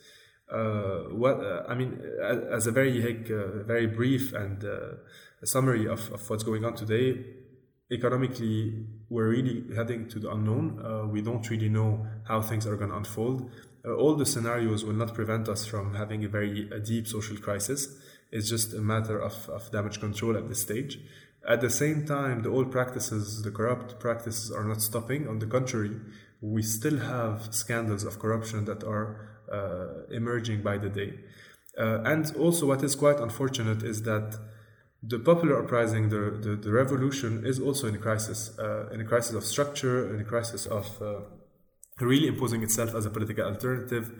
Uh, 0.51 1.05
what 1.11 1.41
uh, 1.41 1.63
I 1.69 1.75
mean, 1.75 2.03
as 2.51 2.67
a 2.67 2.73
very 2.73 3.01
uh, 3.03 3.63
very 3.63 3.87
brief 3.87 4.33
and 4.33 4.65
uh, 4.65 5.47
summary 5.47 5.87
of, 5.87 6.13
of 6.13 6.29
what's 6.29 6.43
going 6.43 6.65
on 6.65 6.75
today, 6.75 7.25
economically, 7.95 8.87
we're 9.09 9.29
really 9.29 9.65
heading 9.75 10.09
to 10.09 10.19
the 10.19 10.31
unknown. 10.31 10.81
Uh, 10.85 11.07
we 11.07 11.23
don't 11.23 11.49
really 11.49 11.69
know 11.69 12.07
how 12.29 12.43
things 12.43 12.67
are 12.67 12.77
going 12.77 12.91
to 12.91 12.97
unfold 12.97 13.51
uh, 13.87 13.93
all 13.93 14.15
the 14.15 14.27
scenarios 14.27 14.85
will 14.85 14.95
not 14.95 15.15
prevent 15.15 15.49
us 15.49 15.67
from 15.67 15.95
having 15.95 16.25
a 16.25 16.29
very 16.29 16.69
a 16.71 16.81
deep 16.81 17.07
social 17.07 17.37
crisis. 17.37 17.89
It's 18.33 18.49
just 18.49 18.73
a 18.73 18.81
matter 18.81 19.19
of, 19.19 19.49
of 19.49 19.71
damage 19.71 20.01
control 20.01 20.37
at 20.37 20.49
this 20.49 20.61
stage. 20.61 20.99
At 21.47 21.61
the 21.61 21.71
same 21.71 22.07
time, 22.07 22.43
the 22.43 22.49
old 22.49 22.73
practices, 22.73 23.43
the 23.43 23.51
corrupt 23.51 24.01
practices, 24.01 24.51
are 24.51 24.65
not 24.65 24.81
stopping. 24.81 25.29
On 25.29 25.39
the 25.39 25.47
contrary, 25.47 26.01
we 26.41 26.63
still 26.63 26.99
have 26.99 27.55
scandals 27.55 28.05
of 28.05 28.19
corruption 28.19 28.65
that 28.65 28.83
are 28.83 29.29
uh, 29.53 30.07
emerging 30.11 30.63
by 30.63 30.79
the 30.79 30.89
day. 30.89 31.21
Uh, 31.79 32.01
and 32.05 32.35
also, 32.37 32.67
what 32.67 32.83
is 32.83 32.97
quite 32.97 33.21
unfortunate 33.21 33.83
is 33.83 34.03
that 34.03 34.39
the 35.07 35.19
popular 35.19 35.63
uprising, 35.63 36.09
the, 36.09 36.39
the, 36.41 36.57
the 36.57 36.73
revolution, 36.73 37.45
is 37.45 37.61
also 37.61 37.87
in 37.87 37.95
a 37.95 37.99
crisis, 37.99 38.59
uh, 38.59 38.89
in 38.93 39.01
a 39.01 39.05
crisis 39.05 39.35
of 39.35 39.45
structure, 39.45 40.15
in 40.15 40.21
a 40.21 40.25
crisis 40.25 40.67
of 40.67 40.87
uh, 41.03 41.21
really 42.01 42.29
imposing 42.29 42.63
itself 42.63 42.95
as 42.95 43.07
a 43.07 43.11
political 43.11 43.45
alternative. 43.45 44.13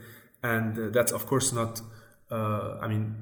And 0.43 0.79
uh, 0.79 0.89
that's, 0.91 1.13
of 1.13 1.27
course, 1.27 1.53
not, 1.53 1.81
uh, 2.31 2.79
I 2.81 2.89
mean, 2.89 3.15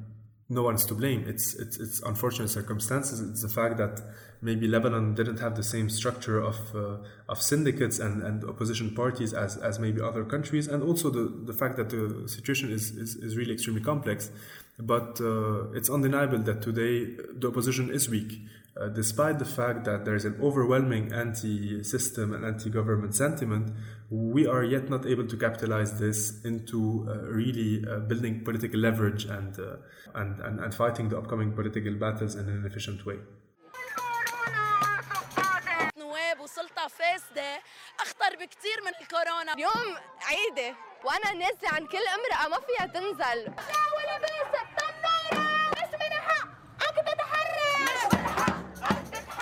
no 0.53 0.63
one's 0.63 0.85
to 0.87 0.95
blame. 0.95 1.25
It's, 1.27 1.55
it's, 1.55 1.79
it's 1.79 2.01
unfortunate 2.03 2.49
circumstances. 2.49 3.21
It's 3.21 3.43
the 3.43 3.49
fact 3.49 3.77
that 3.79 4.01
maybe 4.41 4.67
Lebanon 4.69 5.15
didn't 5.15 5.41
have 5.41 5.57
the 5.57 5.63
same 5.63 5.89
structure 5.89 6.41
of, 6.41 6.57
uh, 6.75 6.99
of 7.29 7.41
syndicates 7.41 7.99
and, 7.99 8.23
and 8.23 8.45
opposition 8.45 8.95
parties 8.95 9.33
as, 9.33 9.57
as 9.57 9.79
maybe 9.79 10.01
other 10.01 10.25
countries, 10.25 10.69
and 10.69 10.83
also 10.83 11.11
the, 11.11 11.33
the 11.47 11.53
fact 11.53 11.77
that 11.77 11.91
the 11.91 12.29
situation 12.29 12.71
is, 12.71 12.91
is, 12.91 13.17
is 13.17 13.37
really 13.37 13.53
extremely 13.53 13.83
complex. 13.83 14.31
But 14.79 15.21
uh, 15.21 15.71
it's 15.73 15.89
undeniable 15.89 16.39
that 16.39 16.63
today 16.63 17.17
the 17.41 17.49
opposition 17.49 17.91
is 17.91 18.09
weak. 18.09 18.41
Uh, 18.80 18.90
despite 18.90 19.40
the 19.40 19.46
fact 19.46 19.86
that 19.86 20.06
there 20.06 20.14
is 20.14 20.24
an 20.24 20.38
overwhelming 20.42 21.12
anti 21.12 21.84
system 21.84 22.34
and 22.34 22.46
anti 22.46 22.70
government 22.70 23.16
sentiment, 23.16 23.72
we 24.10 24.46
are 24.46 24.64
yet 24.64 24.88
not 24.88 25.06
able 25.06 25.26
to 25.26 25.36
capitalize 25.36 26.00
this 26.00 26.46
into 26.46 27.08
uh, 27.10 27.28
really 27.32 27.84
uh, 27.90 28.00
building 28.00 28.44
political 28.44 28.80
leverage 28.80 29.26
and, 29.26 29.60
uh, 29.60 29.78
and, 30.14 30.40
and, 30.42 30.60
and 30.60 30.76
fighting 30.76 31.10
the 31.10 31.18
upcoming 31.18 31.54
political 31.54 31.94
battles 31.96 32.36
in 32.36 32.48
an 32.48 32.66
efficient 32.66 33.04
way. 33.06 33.18
اخطر 38.00 38.36
بكثير 38.36 38.82
من 38.86 38.92
الكورونا 39.02 39.54
اليوم 39.54 39.98
عيدة 40.22 40.76
وانا 41.04 41.34
نازلة 41.34 41.70
عن 41.70 41.88
كل 41.88 41.98
امرأة 41.98 42.48
ما 42.48 42.58
فيها 42.68 42.88
تنزل 42.88 43.54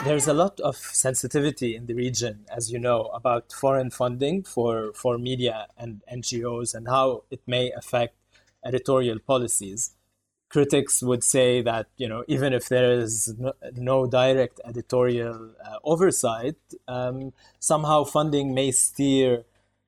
There's 0.03 0.29
a 0.29 0.33
lot 0.33 0.59
of 0.61 0.77
sensitivity 0.77 1.77
in 1.77 1.85
the 1.85 1.93
region, 1.93 2.47
as 2.51 2.73
you 2.73 2.79
know, 2.79 3.11
about 3.13 3.53
foreign 3.53 3.91
funding 3.91 4.43
for, 4.45 4.95
for 4.95 5.19
media 5.19 5.67
and 5.77 6.01
NGOs 6.11 6.75
and 6.75 6.89
how 6.89 7.25
it 7.31 7.43
may 7.47 7.71
affect 7.73 8.15
editorial 8.65 9.19
policies. 9.19 9.91
Critics 10.49 11.03
would 11.03 11.23
say 11.23 11.61
that 11.63 11.89
you 11.99 12.09
know 12.09 12.25
even 12.27 12.55
if 12.55 12.69
there 12.69 12.93
is 12.93 13.35
no, 13.39 13.53
no 13.77 14.07
direct 14.07 14.59
editorial 14.65 15.51
uh, 15.65 15.77
oversight, 15.85 16.57
um, 16.89 17.33
somehow 17.59 18.03
funding 18.03 18.55
may 18.55 18.73
steer 18.73 19.45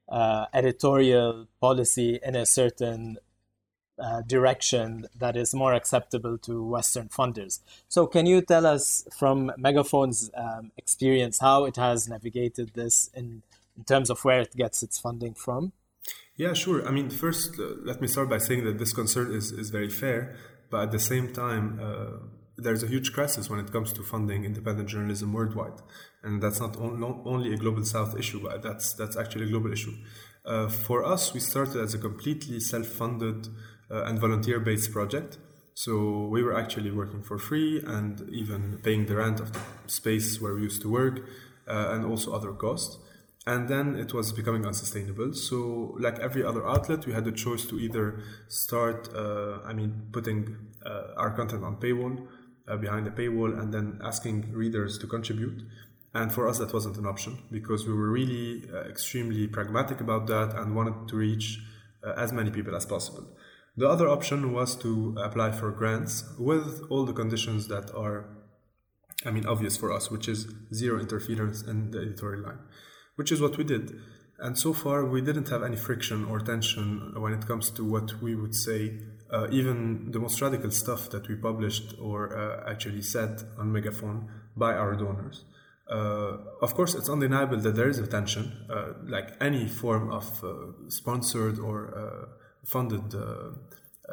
uh, 0.08 0.44
editorial 0.52 1.48
policy 1.58 2.20
in 2.22 2.36
a 2.36 2.46
certain 2.46 3.16
uh, 4.02 4.22
direction 4.22 5.06
that 5.18 5.36
is 5.36 5.54
more 5.54 5.72
acceptable 5.72 6.36
to 6.38 6.62
Western 6.64 7.08
funders. 7.08 7.60
So, 7.88 8.06
can 8.06 8.26
you 8.26 8.40
tell 8.42 8.66
us 8.66 9.06
from 9.16 9.52
Megaphone's 9.56 10.30
um, 10.34 10.72
experience 10.76 11.38
how 11.38 11.64
it 11.64 11.76
has 11.76 12.08
navigated 12.08 12.72
this 12.74 13.10
in, 13.14 13.42
in 13.76 13.84
terms 13.84 14.10
of 14.10 14.24
where 14.24 14.40
it 14.40 14.56
gets 14.56 14.82
its 14.82 14.98
funding 14.98 15.34
from? 15.34 15.72
Yeah, 16.36 16.54
sure. 16.54 16.86
I 16.86 16.90
mean, 16.90 17.10
first, 17.10 17.58
uh, 17.58 17.74
let 17.84 18.00
me 18.00 18.08
start 18.08 18.28
by 18.28 18.38
saying 18.38 18.64
that 18.64 18.78
this 18.78 18.92
concern 18.92 19.32
is, 19.32 19.52
is 19.52 19.70
very 19.70 19.90
fair, 19.90 20.34
but 20.70 20.82
at 20.84 20.90
the 20.90 20.98
same 20.98 21.32
time, 21.32 21.78
uh, 21.80 22.18
there's 22.56 22.82
a 22.82 22.86
huge 22.86 23.12
crisis 23.12 23.48
when 23.48 23.60
it 23.60 23.72
comes 23.72 23.92
to 23.92 24.02
funding 24.02 24.44
independent 24.44 24.88
journalism 24.88 25.32
worldwide, 25.32 25.80
and 26.22 26.42
that's 26.42 26.60
not, 26.60 26.76
on, 26.76 26.98
not 26.98 27.20
only 27.24 27.52
a 27.52 27.56
global 27.56 27.84
South 27.84 28.18
issue, 28.18 28.40
but 28.42 28.62
that's 28.62 28.94
that's 28.94 29.16
actually 29.16 29.46
a 29.46 29.48
global 29.48 29.72
issue. 29.72 29.94
Uh, 30.44 30.68
for 30.68 31.04
us, 31.04 31.32
we 31.32 31.40
started 31.40 31.80
as 31.80 31.94
a 31.94 31.98
completely 31.98 32.58
self-funded 32.58 33.48
uh, 33.92 34.04
and 34.04 34.18
volunteer 34.18 34.58
based 34.58 34.90
project. 34.92 35.38
So 35.74 36.26
we 36.26 36.42
were 36.42 36.56
actually 36.56 36.90
working 36.90 37.22
for 37.22 37.38
free 37.38 37.82
and 37.86 38.28
even 38.30 38.78
paying 38.82 39.06
the 39.06 39.16
rent 39.16 39.40
of 39.40 39.52
the 39.52 39.60
space 39.86 40.40
where 40.40 40.54
we 40.54 40.62
used 40.62 40.82
to 40.82 40.90
work 40.90 41.20
uh, 41.68 41.90
and 41.92 42.04
also 42.04 42.32
other 42.32 42.52
costs. 42.52 42.98
And 43.46 43.68
then 43.68 43.96
it 43.96 44.14
was 44.14 44.32
becoming 44.32 44.64
unsustainable. 44.64 45.34
So, 45.34 45.96
like 45.98 46.20
every 46.20 46.44
other 46.44 46.66
outlet, 46.66 47.06
we 47.06 47.12
had 47.12 47.24
the 47.24 47.32
choice 47.32 47.64
to 47.66 47.80
either 47.80 48.22
start, 48.46 49.08
uh, 49.14 49.58
I 49.64 49.72
mean, 49.72 50.08
putting 50.12 50.56
uh, 50.86 51.14
our 51.16 51.30
content 51.32 51.64
on 51.64 51.76
paywall, 51.76 52.24
uh, 52.68 52.76
behind 52.76 53.04
the 53.04 53.10
paywall, 53.10 53.58
and 53.58 53.74
then 53.74 53.98
asking 54.04 54.52
readers 54.52 54.96
to 54.98 55.08
contribute. 55.08 55.60
And 56.14 56.32
for 56.32 56.46
us, 56.46 56.58
that 56.58 56.72
wasn't 56.72 56.98
an 56.98 57.06
option 57.06 57.38
because 57.50 57.84
we 57.84 57.92
were 57.94 58.10
really 58.10 58.62
uh, 58.72 58.82
extremely 58.82 59.48
pragmatic 59.48 60.00
about 60.00 60.28
that 60.28 60.54
and 60.56 60.76
wanted 60.76 61.08
to 61.08 61.16
reach 61.16 61.58
as 62.16 62.32
many 62.32 62.50
people 62.50 62.74
as 62.74 62.84
possible. 62.84 63.26
The 63.76 63.88
other 63.88 64.08
option 64.08 64.52
was 64.52 64.76
to 64.76 65.16
apply 65.22 65.52
for 65.52 65.70
grants 65.70 66.24
with 66.38 66.82
all 66.90 67.06
the 67.06 67.14
conditions 67.14 67.68
that 67.68 67.90
are, 67.94 68.26
I 69.24 69.30
mean, 69.30 69.46
obvious 69.46 69.78
for 69.78 69.90
us, 69.90 70.10
which 70.10 70.28
is 70.28 70.46
zero 70.74 71.00
interference 71.00 71.62
in 71.62 71.90
the 71.90 72.00
editorial 72.00 72.42
line, 72.42 72.58
which 73.16 73.32
is 73.32 73.40
what 73.40 73.56
we 73.56 73.64
did. 73.64 73.98
And 74.38 74.58
so 74.58 74.74
far, 74.74 75.06
we 75.06 75.22
didn't 75.22 75.48
have 75.48 75.62
any 75.62 75.76
friction 75.76 76.24
or 76.26 76.40
tension 76.40 77.14
when 77.16 77.32
it 77.32 77.46
comes 77.46 77.70
to 77.70 77.84
what 77.84 78.20
we 78.20 78.34
would 78.34 78.54
say, 78.54 78.98
uh, 79.32 79.46
even 79.50 80.10
the 80.10 80.18
most 80.18 80.42
radical 80.42 80.70
stuff 80.70 81.08
that 81.10 81.28
we 81.28 81.36
published 81.36 81.94
or 81.98 82.36
uh, 82.36 82.70
actually 82.70 83.02
said 83.02 83.42
on 83.56 83.72
Megaphone 83.72 84.28
by 84.54 84.74
our 84.74 84.94
donors. 84.96 85.44
Uh, 85.90 86.38
of 86.60 86.74
course, 86.74 86.94
it's 86.94 87.08
undeniable 87.08 87.56
that 87.58 87.74
there 87.74 87.88
is 87.88 87.98
a 87.98 88.06
tension, 88.06 88.52
uh, 88.70 88.92
like 89.04 89.30
any 89.40 89.66
form 89.66 90.10
of 90.10 90.44
uh, 90.44 90.88
sponsored 90.88 91.58
or 91.58 91.76
uh, 91.96 92.41
funded 92.64 93.14
uh, 93.14 93.50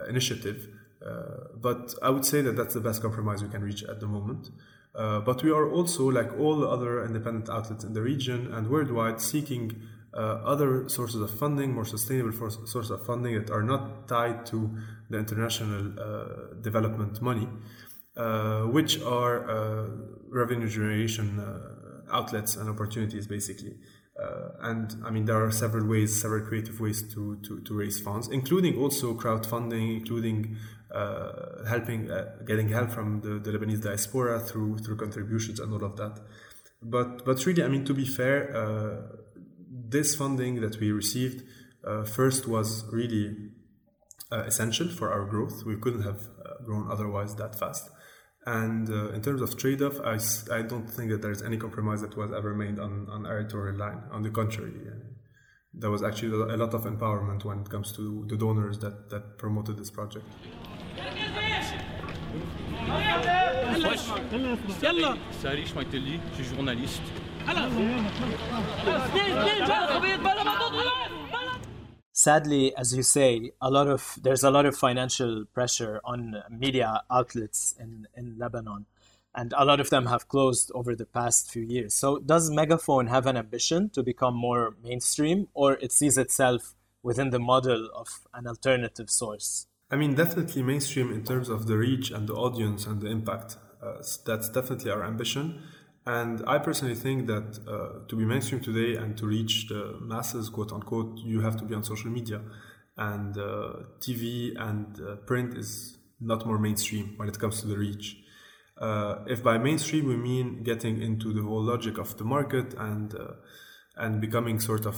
initiative. 0.07 0.67
Uh, 1.05 1.47
but 1.55 1.93
I 2.01 2.09
would 2.09 2.25
say 2.25 2.41
that 2.41 2.55
that's 2.55 2.73
the 2.73 2.81
best 2.81 3.01
compromise 3.01 3.41
we 3.41 3.49
can 3.49 3.61
reach 3.61 3.83
at 3.83 3.99
the 3.99 4.07
moment. 4.07 4.49
Uh, 4.95 5.19
but 5.21 5.43
we 5.43 5.51
are 5.51 5.69
also, 5.71 6.09
like 6.09 6.37
all 6.39 6.67
other 6.67 7.05
independent 7.05 7.49
outlets 7.49 7.83
in 7.83 7.93
the 7.93 8.01
region 8.01 8.51
and 8.53 8.69
worldwide, 8.69 9.21
seeking 9.21 9.81
uh, 10.13 10.41
other 10.43 10.89
sources 10.89 11.21
of 11.21 11.29
funding, 11.39 11.73
more 11.73 11.85
sustainable 11.85 12.31
sources 12.31 12.89
of 12.89 13.05
funding 13.05 13.35
that 13.35 13.51
are 13.51 13.63
not 13.63 14.07
tied 14.07 14.45
to 14.47 14.75
the 15.09 15.17
international 15.17 15.93
uh, 15.99 16.53
development 16.61 17.21
money, 17.21 17.47
uh, 18.17 18.63
which 18.63 19.01
are 19.03 19.87
revenue 20.27 20.67
generation 20.67 21.39
outlets 22.11 22.55
and 22.55 22.67
opportunities, 22.69 23.27
basically. 23.27 23.75
Uh, 24.21 24.49
and 24.61 24.95
I 25.05 25.11
mean, 25.11 25.25
there 25.25 25.41
are 25.43 25.51
several 25.51 25.85
ways, 25.87 26.19
several 26.19 26.45
creative 26.45 26.79
ways 26.79 27.01
to, 27.13 27.37
to, 27.43 27.61
to 27.61 27.73
raise 27.73 27.99
funds, 27.99 28.27
including 28.27 28.77
also 28.77 29.13
crowdfunding, 29.13 29.97
including 29.97 30.57
uh, 30.93 31.63
helping, 31.67 32.11
uh, 32.11 32.25
getting 32.45 32.69
help 32.69 32.91
from 32.91 33.21
the, 33.21 33.39
the, 33.39 33.57
Lebanese 33.57 33.81
diaspora 33.81 34.39
through 34.39 34.79
through 34.79 34.97
contributions 34.97 35.59
and 35.59 35.71
all 35.71 35.83
of 35.83 35.95
that. 35.97 36.19
But 36.81 37.23
but 37.23 37.45
really, 37.45 37.63
I 37.63 37.67
mean, 37.67 37.85
to 37.85 37.93
be 37.93 38.05
fair, 38.05 38.55
uh, 38.55 39.17
this 39.69 40.15
funding 40.15 40.61
that 40.61 40.79
we 40.79 40.91
received 40.91 41.43
uh, 41.85 42.03
first 42.03 42.47
was 42.47 42.85
really 42.91 43.51
uh, 44.31 44.43
essential 44.47 44.87
for 44.87 45.13
our 45.13 45.25
growth. 45.25 45.63
We 45.65 45.77
couldn't 45.77 46.03
have 46.03 46.27
grown 46.65 46.91
otherwise 46.91 47.35
that 47.35 47.57
fast. 47.57 47.89
And 48.45 48.89
uh, 48.89 49.09
in 49.09 49.21
terms 49.21 49.41
of 49.41 49.57
trade 49.57 49.81
off, 49.81 49.99
I, 50.01 50.17
I 50.53 50.61
don't 50.61 50.89
think 50.89 51.11
that 51.11 51.21
there's 51.21 51.41
any 51.41 51.57
compromise 51.57 52.01
that 52.01 52.15
was 52.15 52.31
ever 52.31 52.53
made 52.53 52.79
on, 52.79 53.07
on 53.09 53.25
our 53.25 53.43
line. 53.73 54.01
On 54.11 54.23
the 54.23 54.29
contrary, 54.29 54.73
there 55.73 55.91
was 55.91 56.01
actually 56.03 56.31
a 56.31 56.57
lot 56.57 56.73
of 56.73 56.83
empowerment 56.85 57.43
when 57.45 57.59
it 57.59 57.69
comes 57.69 57.91
to 57.97 58.25
the 58.27 58.37
donors 58.37 58.79
that, 58.79 59.09
that 59.09 59.37
promoted 59.37 59.77
this 59.77 59.91
project. 59.91 60.25
Je 66.37 66.43
suis 66.43 66.55
journaliste. 66.55 67.01
Sadly, 72.19 72.75
as 72.75 72.93
you 72.93 73.01
say, 73.01 73.53
a 73.61 73.71
lot 73.71 73.87
of 73.87 74.19
there's 74.21 74.43
a 74.43 74.51
lot 74.51 74.65
of 74.65 74.75
financial 74.75 75.45
pressure 75.53 76.01
on 76.03 76.43
media 76.49 77.01
outlets 77.09 77.73
in, 77.79 78.09
in 78.13 78.37
Lebanon, 78.37 78.87
and 79.33 79.53
a 79.55 79.63
lot 79.63 79.79
of 79.79 79.89
them 79.89 80.07
have 80.07 80.27
closed 80.27 80.69
over 80.75 80.97
the 80.97 81.05
past 81.05 81.49
few 81.49 81.61
years. 81.61 81.93
So, 81.93 82.19
does 82.19 82.51
Megaphone 82.51 83.07
have 83.07 83.25
an 83.25 83.37
ambition 83.37 83.89
to 83.91 84.03
become 84.03 84.35
more 84.35 84.75
mainstream, 84.83 85.47
or 85.53 85.75
it 85.75 85.93
sees 85.93 86.17
itself 86.17 86.75
within 87.03 87.29
the 87.29 87.39
model 87.39 87.89
of 87.95 88.09
an 88.33 88.47
alternative 88.47 89.09
source? 89.09 89.67
I 89.89 89.95
mean, 89.95 90.13
definitely 90.13 90.61
mainstream 90.61 91.13
in 91.13 91.23
terms 91.23 91.47
of 91.47 91.67
the 91.67 91.77
reach 91.77 92.11
and 92.11 92.27
the 92.27 92.33
audience 92.33 92.85
and 92.85 92.99
the 92.99 93.07
impact. 93.07 93.55
Uh, 93.81 94.03
that's 94.25 94.49
definitely 94.49 94.91
our 94.91 95.05
ambition. 95.05 95.63
And 96.09 96.41
I 96.47 96.57
personally 96.57 96.95
think 96.95 97.27
that 97.27 97.59
uh, 97.67 98.07
to 98.07 98.15
be 98.15 98.25
mainstream 98.25 98.61
today 98.61 98.99
and 98.99 99.15
to 99.19 99.27
reach 99.27 99.67
the 99.67 99.95
masses, 100.01 100.49
quote 100.49 100.71
unquote, 100.71 101.19
you 101.19 101.41
have 101.41 101.55
to 101.57 101.63
be 101.63 101.75
on 101.75 101.83
social 101.83 102.09
media. 102.09 102.41
And 102.97 103.37
uh, 103.37 103.73
TV 103.99 104.59
and 104.59 104.99
uh, 104.99 105.17
print 105.27 105.55
is 105.55 105.99
not 106.19 106.47
more 106.47 106.57
mainstream 106.57 107.13
when 107.17 107.29
it 107.29 107.37
comes 107.37 107.61
to 107.61 107.67
the 107.67 107.77
reach. 107.77 108.17
Uh, 108.75 109.17
if 109.27 109.43
by 109.43 109.59
mainstream 109.59 110.07
we 110.07 110.17
mean 110.17 110.63
getting 110.63 110.99
into 110.99 111.31
the 111.31 111.43
whole 111.43 111.61
logic 111.61 111.99
of 111.99 112.17
the 112.17 112.23
market 112.23 112.73
and 112.79 113.13
uh, 113.13 113.33
and 113.95 114.19
becoming 114.19 114.59
sort 114.59 114.87
of 114.87 114.97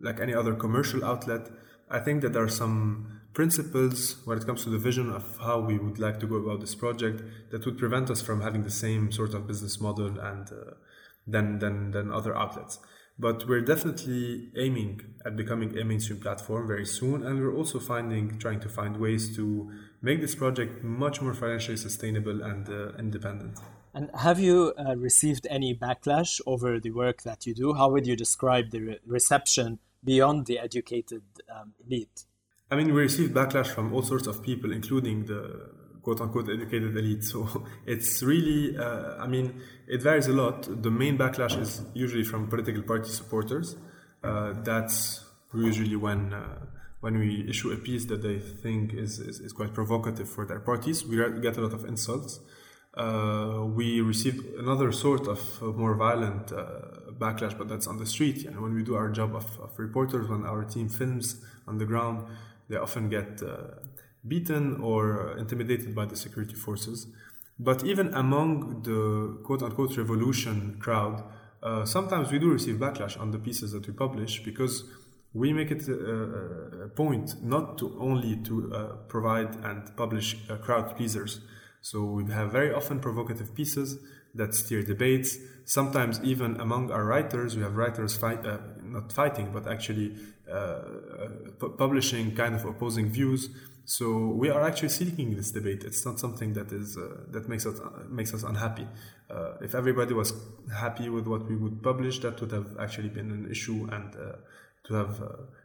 like 0.00 0.18
any 0.18 0.34
other 0.34 0.54
commercial 0.54 1.04
outlet, 1.04 1.50
I 1.88 2.00
think 2.00 2.22
that 2.22 2.32
there 2.32 2.42
are 2.42 2.56
some 2.64 3.15
principles 3.36 4.16
when 4.24 4.38
it 4.38 4.46
comes 4.46 4.64
to 4.64 4.70
the 4.70 4.78
vision 4.78 5.12
of 5.12 5.36
how 5.38 5.60
we 5.60 5.76
would 5.76 5.98
like 5.98 6.18
to 6.18 6.26
go 6.26 6.36
about 6.36 6.58
this 6.58 6.74
project 6.74 7.22
that 7.50 7.66
would 7.66 7.76
prevent 7.76 8.08
us 8.08 8.22
from 8.22 8.40
having 8.40 8.62
the 8.62 8.70
same 8.70 9.12
sort 9.12 9.34
of 9.34 9.46
business 9.46 9.78
model 9.78 10.18
and 10.18 10.50
uh, 10.50 10.72
than, 11.26 11.58
than, 11.58 11.90
than 11.90 12.10
other 12.10 12.34
outlets. 12.34 12.78
But 13.18 13.46
we're 13.46 13.60
definitely 13.60 14.50
aiming 14.56 15.02
at 15.26 15.36
becoming 15.36 15.76
a 15.78 15.84
mainstream 15.84 16.18
platform 16.18 16.66
very 16.66 16.86
soon, 16.86 17.26
and 17.26 17.38
we're 17.38 17.54
also 17.54 17.78
finding, 17.78 18.38
trying 18.38 18.60
to 18.60 18.70
find 18.70 18.96
ways 18.96 19.36
to 19.36 19.70
make 20.00 20.22
this 20.22 20.34
project 20.34 20.82
much 20.82 21.20
more 21.20 21.34
financially 21.34 21.76
sustainable 21.76 22.42
and 22.42 22.66
uh, 22.70 22.92
independent. 22.98 23.58
And 23.92 24.10
have 24.14 24.40
you 24.40 24.72
uh, 24.78 24.96
received 24.96 25.46
any 25.50 25.74
backlash 25.74 26.40
over 26.46 26.80
the 26.80 26.90
work 26.90 27.22
that 27.24 27.46
you 27.46 27.54
do? 27.54 27.74
How 27.74 27.90
would 27.90 28.06
you 28.06 28.16
describe 28.16 28.70
the 28.70 28.80
re- 28.80 28.98
reception 29.06 29.78
beyond 30.02 30.46
the 30.46 30.58
educated 30.58 31.22
um, 31.54 31.74
elite? 31.86 32.24
I 32.70 32.74
mean, 32.74 32.92
we 32.92 33.00
received 33.00 33.32
backlash 33.32 33.68
from 33.68 33.92
all 33.92 34.02
sorts 34.02 34.26
of 34.26 34.42
people, 34.42 34.72
including 34.72 35.26
the 35.26 35.70
quote 36.02 36.20
unquote 36.20 36.48
educated 36.48 36.96
elite. 36.96 37.24
So 37.24 37.64
it's 37.86 38.22
really, 38.22 38.76
uh, 38.76 39.16
I 39.18 39.26
mean, 39.26 39.60
it 39.86 40.02
varies 40.02 40.26
a 40.26 40.32
lot. 40.32 40.62
The 40.82 40.90
main 40.90 41.16
backlash 41.16 41.60
is 41.60 41.82
usually 41.94 42.24
from 42.24 42.48
political 42.48 42.82
party 42.82 43.10
supporters. 43.10 43.76
Uh, 44.22 44.54
that's 44.62 45.24
usually 45.54 45.96
when 45.96 46.32
uh, 46.32 46.66
when 47.00 47.18
we 47.18 47.46
issue 47.48 47.70
a 47.70 47.76
piece 47.76 48.06
that 48.06 48.22
they 48.22 48.38
think 48.38 48.94
is, 48.94 49.20
is, 49.20 49.38
is, 49.38 49.52
quite 49.52 49.72
provocative 49.72 50.28
for 50.28 50.44
their 50.44 50.58
parties. 50.58 51.04
We 51.04 51.16
get 51.40 51.56
a 51.56 51.60
lot 51.60 51.72
of 51.72 51.84
insults. 51.84 52.40
Uh, 52.94 53.64
we 53.66 54.00
received 54.00 54.44
another 54.58 54.90
sort 54.90 55.28
of 55.28 55.40
more 55.62 55.94
violent 55.94 56.50
uh, 56.50 57.12
backlash, 57.12 57.56
but 57.56 57.68
that's 57.68 57.86
on 57.86 57.98
the 57.98 58.06
street. 58.06 58.46
And 58.46 58.60
when 58.60 58.74
we 58.74 58.82
do 58.82 58.94
our 58.96 59.10
job 59.10 59.36
of, 59.36 59.46
of 59.60 59.78
reporters, 59.78 60.26
when 60.28 60.44
our 60.44 60.64
team 60.64 60.88
films 60.88 61.44
on 61.68 61.78
the 61.78 61.84
ground, 61.84 62.26
they 62.68 62.76
often 62.76 63.08
get 63.08 63.42
uh, 63.42 63.80
beaten 64.26 64.80
or 64.80 65.36
intimidated 65.38 65.94
by 65.94 66.04
the 66.04 66.16
security 66.16 66.54
forces. 66.54 67.06
But 67.58 67.84
even 67.84 68.12
among 68.14 68.82
the 68.82 69.42
quote 69.44 69.62
unquote 69.62 69.96
revolution 69.96 70.76
crowd, 70.78 71.22
uh, 71.62 71.84
sometimes 71.84 72.30
we 72.30 72.38
do 72.38 72.50
receive 72.50 72.76
backlash 72.76 73.18
on 73.18 73.30
the 73.30 73.38
pieces 73.38 73.72
that 73.72 73.86
we 73.86 73.92
publish 73.92 74.44
because 74.44 74.84
we 75.32 75.52
make 75.52 75.70
it 75.70 75.88
a, 75.88 76.84
a 76.84 76.88
point 76.88 77.42
not 77.42 77.78
to 77.78 77.96
only 78.00 78.36
to 78.42 78.72
uh, 78.72 78.84
provide 79.08 79.54
and 79.64 79.94
publish 79.96 80.36
uh, 80.48 80.56
crowd 80.56 80.96
pleasers. 80.96 81.40
So 81.80 82.04
we 82.04 82.30
have 82.32 82.52
very 82.52 82.72
often 82.72 83.00
provocative 83.00 83.54
pieces 83.54 83.98
that 84.34 84.54
steer 84.54 84.82
debates. 84.82 85.38
Sometimes 85.64 86.20
even 86.22 86.60
among 86.60 86.90
our 86.90 87.04
writers, 87.04 87.56
we 87.56 87.62
have 87.62 87.76
writers 87.76 88.16
fight, 88.16 88.44
uh, 88.46 88.58
not 88.92 89.12
fighting, 89.12 89.50
but 89.52 89.66
actually 89.66 90.14
uh, 90.50 90.54
uh, 90.54 91.68
publishing 91.76 92.34
kind 92.34 92.54
of 92.54 92.64
opposing 92.64 93.08
views. 93.10 93.50
So 93.84 94.28
we 94.28 94.48
are 94.50 94.62
actually 94.62 94.88
seeking 94.88 95.36
this 95.36 95.50
debate. 95.50 95.84
It's 95.84 96.04
not 96.04 96.18
something 96.18 96.52
that 96.54 96.72
is 96.72 96.96
uh, 96.96 97.22
that 97.30 97.48
makes 97.48 97.66
us 97.66 97.80
makes 98.08 98.34
us 98.34 98.42
unhappy. 98.42 98.86
if 99.60 99.74
everybody 99.74 100.14
was 100.14 100.32
happy 100.84 101.08
with 101.08 101.26
what 101.26 101.42
we 101.50 101.56
would 101.56 101.82
publish, 101.82 102.20
that 102.20 102.40
would 102.40 102.52
have 102.52 102.68
actually 102.78 103.08
been 103.08 103.30
an 103.30 103.50
issue 103.50 103.88
and 103.92 104.12
to 104.86 104.94
have 104.94 105.14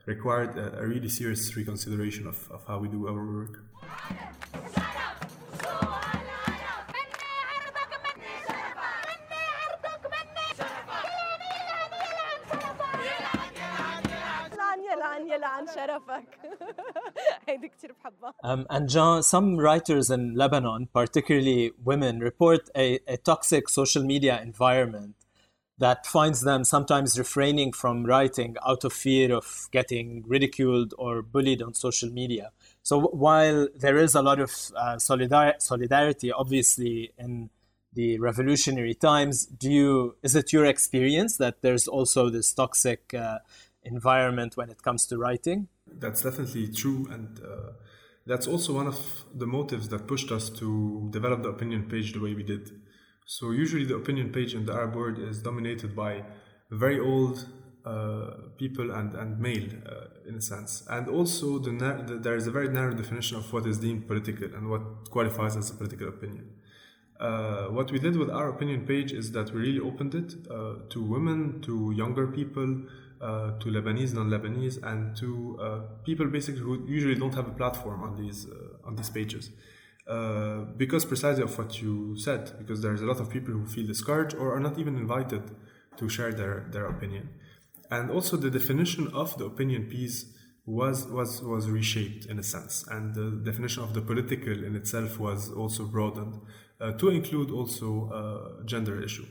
required 0.06 0.58
a, 0.58 0.80
a, 0.82 0.88
really 0.88 1.10
serious 1.10 1.56
reconsideration 1.56 2.26
of, 2.28 2.38
of 2.50 2.66
how 2.68 2.80
we 2.80 2.88
do 2.88 3.08
our 3.08 3.24
work. 3.38 3.54
Um, 18.44 18.66
and 18.70 18.90
Jean, 18.90 19.24
some 19.24 19.58
writers 19.58 20.10
in 20.10 20.36
Lebanon, 20.36 20.88
particularly 20.94 21.72
women, 21.84 22.20
report 22.20 22.70
a, 22.76 23.00
a 23.08 23.18
toxic 23.18 23.70
social 23.70 24.04
media 24.04 24.42
environment 24.42 25.16
that 25.82 26.06
finds 26.06 26.42
them 26.42 26.64
sometimes 26.64 27.18
refraining 27.18 27.72
from 27.74 28.06
writing 28.06 28.56
out 28.66 28.84
of 28.84 28.94
fear 28.94 29.34
of 29.34 29.68
getting 29.72 30.24
ridiculed 30.28 30.94
or 30.98 31.24
bullied 31.24 31.62
on 31.62 31.74
social 31.74 32.10
media. 32.10 32.52
So 32.84 33.00
while 33.00 33.68
there 33.76 33.98
is 33.98 34.14
a 34.14 34.22
lot 34.22 34.40
of 34.40 34.52
uh, 34.76 34.98
solidar- 34.98 35.60
solidarity, 35.60 36.32
obviously, 36.32 37.14
in 37.18 37.50
the 37.94 38.20
revolutionary 38.20 38.94
times, 38.94 39.46
do 39.46 39.72
you 39.72 40.16
is 40.22 40.36
it 40.36 40.54
your 40.54 40.66
experience 40.66 41.38
that 41.38 41.62
there's 41.62 41.88
also 41.88 42.30
this 42.30 42.54
toxic 42.54 43.14
uh, 43.14 43.40
environment 43.84 44.56
when 44.56 44.70
it 44.70 44.84
comes 44.84 45.06
to 45.08 45.18
writing? 45.18 45.68
That's 46.00 46.22
definitely 46.22 46.68
true, 46.70 47.08
and 47.12 47.40
uh, 47.40 47.74
that's 48.26 48.48
also 48.48 48.74
one 48.74 48.88
of 48.88 49.26
the 49.36 49.46
motives 49.46 49.90
that 49.90 50.08
pushed 50.08 50.32
us 50.32 50.50
to 50.50 51.10
develop 51.12 51.44
the 51.44 51.50
opinion 51.50 51.90
page 51.90 52.14
the 52.14 52.20
way 52.20 52.34
we 52.34 52.44
did. 52.44 52.72
So 53.26 53.52
usually 53.52 53.86
the 53.86 53.96
opinion 53.96 54.32
page 54.32 54.54
in 54.54 54.66
the 54.66 54.74
Arab 54.74 54.96
world 54.96 55.20
is 55.20 55.42
dominated 55.42 55.96
by 55.96 56.24
very 56.70 57.00
old 57.00 57.48
uh, 57.86 58.32
people 58.58 58.92
and, 58.92 59.16
and 59.16 59.40
male 59.40 59.70
uh, 59.86 60.28
in 60.28 60.36
a 60.36 60.42
sense. 60.42 60.84
And 60.90 61.08
also 61.10 61.60
the, 61.60 61.72
the, 62.08 62.20
there 62.22 62.36
is 62.36 62.48
a 62.48 62.52
very 62.52 62.68
narrow 62.68 62.94
definition 62.94 63.38
of 63.38 63.52
what 63.52 63.66
is 63.66 63.80
deemed 63.80 64.08
political 64.08 64.54
and 64.54 64.70
what 64.70 65.10
qualifies 65.10 65.56
as 65.56 65.72
a 65.72 65.76
political 65.76 66.10
opinion. 66.10 66.50
Uh, 67.20 67.68
what 67.68 67.92
we 67.92 68.00
did 68.00 68.16
with 68.18 68.30
our 68.30 68.50
opinion 68.50 68.86
page 68.86 69.12
is 69.12 69.32
that 69.32 69.52
we 69.54 69.62
really 69.62 69.80
opened 69.80 70.16
it 70.16 70.34
uh, 70.50 70.74
to 70.90 71.02
women, 71.04 71.62
to 71.62 71.92
younger 71.96 72.28
people, 72.28 72.84
uh, 73.22 73.52
to 73.60 73.70
Lebanese, 73.70 74.14
non-Lebanese, 74.14 74.82
and 74.84 75.16
to 75.16 75.60
uh, 75.62 75.80
people 76.04 76.28
basically 76.28 76.62
who 76.62 76.86
usually 76.88 77.16
don't 77.16 77.36
have 77.36 77.48
a 77.48 77.52
platform 77.52 78.04
on 78.04 78.16
these 78.22 78.48
uh, 78.48 78.88
on 78.88 78.96
these 78.96 79.10
pages. 79.10 79.52
Uh, 80.08 80.66
because 80.78 81.06
precisely 81.06 81.44
of 81.44 81.56
what 81.58 81.82
you 81.82 82.18
said, 82.18 82.52
because 82.58 82.82
there's 82.82 83.02
a 83.02 83.06
lot 83.06 83.20
of 83.20 83.30
people 83.30 83.54
who 83.54 83.66
feel 83.66 83.86
discouraged 83.86 84.36
or 84.36 84.54
are 84.56 84.60
not 84.60 84.80
even 84.80 84.98
invited 84.98 85.44
to 85.96 86.10
share 86.10 86.34
their, 86.34 86.68
their 86.72 86.88
opinion. 86.88 87.30
And 87.92 88.10
also 88.10 88.36
the 88.36 88.50
definition 88.50 89.10
of 89.14 89.38
the 89.38 89.46
opinion 89.46 89.86
piece 89.86 90.26
was, 90.66 91.06
was, 91.08 91.42
was 91.42 91.70
reshaped 91.70 92.26
in 92.26 92.40
a 92.40 92.44
sense. 92.44 92.86
And 92.90 93.14
the 93.14 93.42
definition 93.44 93.84
of 93.84 93.94
the 93.94 94.02
political 94.02 94.64
in 94.64 94.76
itself 94.76 95.20
was 95.20 95.52
also 95.52 95.86
broadened 95.86 96.42
uh, 96.80 96.94
to 96.94 97.10
include 97.10 97.52
also 97.52 98.10
a 98.62 98.66
gender 98.66 99.02
issue. 99.02 99.26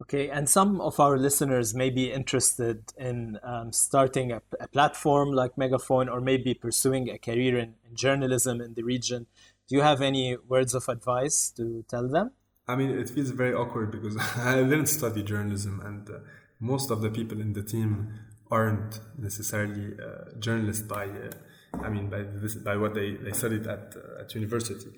Okay, 0.00 0.30
and 0.30 0.48
some 0.48 0.80
of 0.80 1.00
our 1.00 1.18
listeners 1.18 1.74
may 1.74 1.90
be 1.90 2.12
interested 2.12 2.92
in 2.96 3.40
um, 3.42 3.72
starting 3.72 4.30
a, 4.30 4.40
a, 4.60 4.68
platform 4.68 5.32
like 5.32 5.58
Megaphone 5.58 6.08
or 6.08 6.20
maybe 6.20 6.54
pursuing 6.54 7.10
a 7.10 7.18
career 7.18 7.58
in, 7.58 7.74
in, 7.84 7.96
journalism 7.96 8.60
in 8.60 8.74
the 8.74 8.84
region. 8.84 9.26
Do 9.66 9.74
you 9.74 9.82
have 9.82 10.00
any 10.00 10.36
words 10.36 10.72
of 10.72 10.88
advice 10.88 11.50
to 11.56 11.84
tell 11.88 12.06
them? 12.08 12.30
I 12.68 12.76
mean, 12.76 12.90
it 12.90 13.10
feels 13.10 13.30
very 13.30 13.52
awkward 13.52 13.90
because 13.90 14.16
I 14.36 14.62
didn't 14.62 14.86
study 14.86 15.24
journalism, 15.24 15.82
and 15.84 16.08
uh, 16.08 16.18
most 16.60 16.92
of 16.92 17.00
the 17.00 17.10
people 17.10 17.40
in 17.40 17.54
the 17.54 17.62
team 17.64 18.20
aren't 18.52 19.00
necessarily 19.18 19.94
uh, 20.00 20.38
journalists 20.38 20.82
by, 20.82 21.06
uh, 21.06 21.30
I 21.82 21.88
mean, 21.88 22.08
by 22.08 22.22
this, 22.22 22.54
by 22.54 22.76
what 22.76 22.94
they, 22.94 23.16
they 23.16 23.32
studied 23.32 23.66
at 23.66 23.96
uh, 23.96 24.20
at 24.20 24.32
university. 24.34 24.90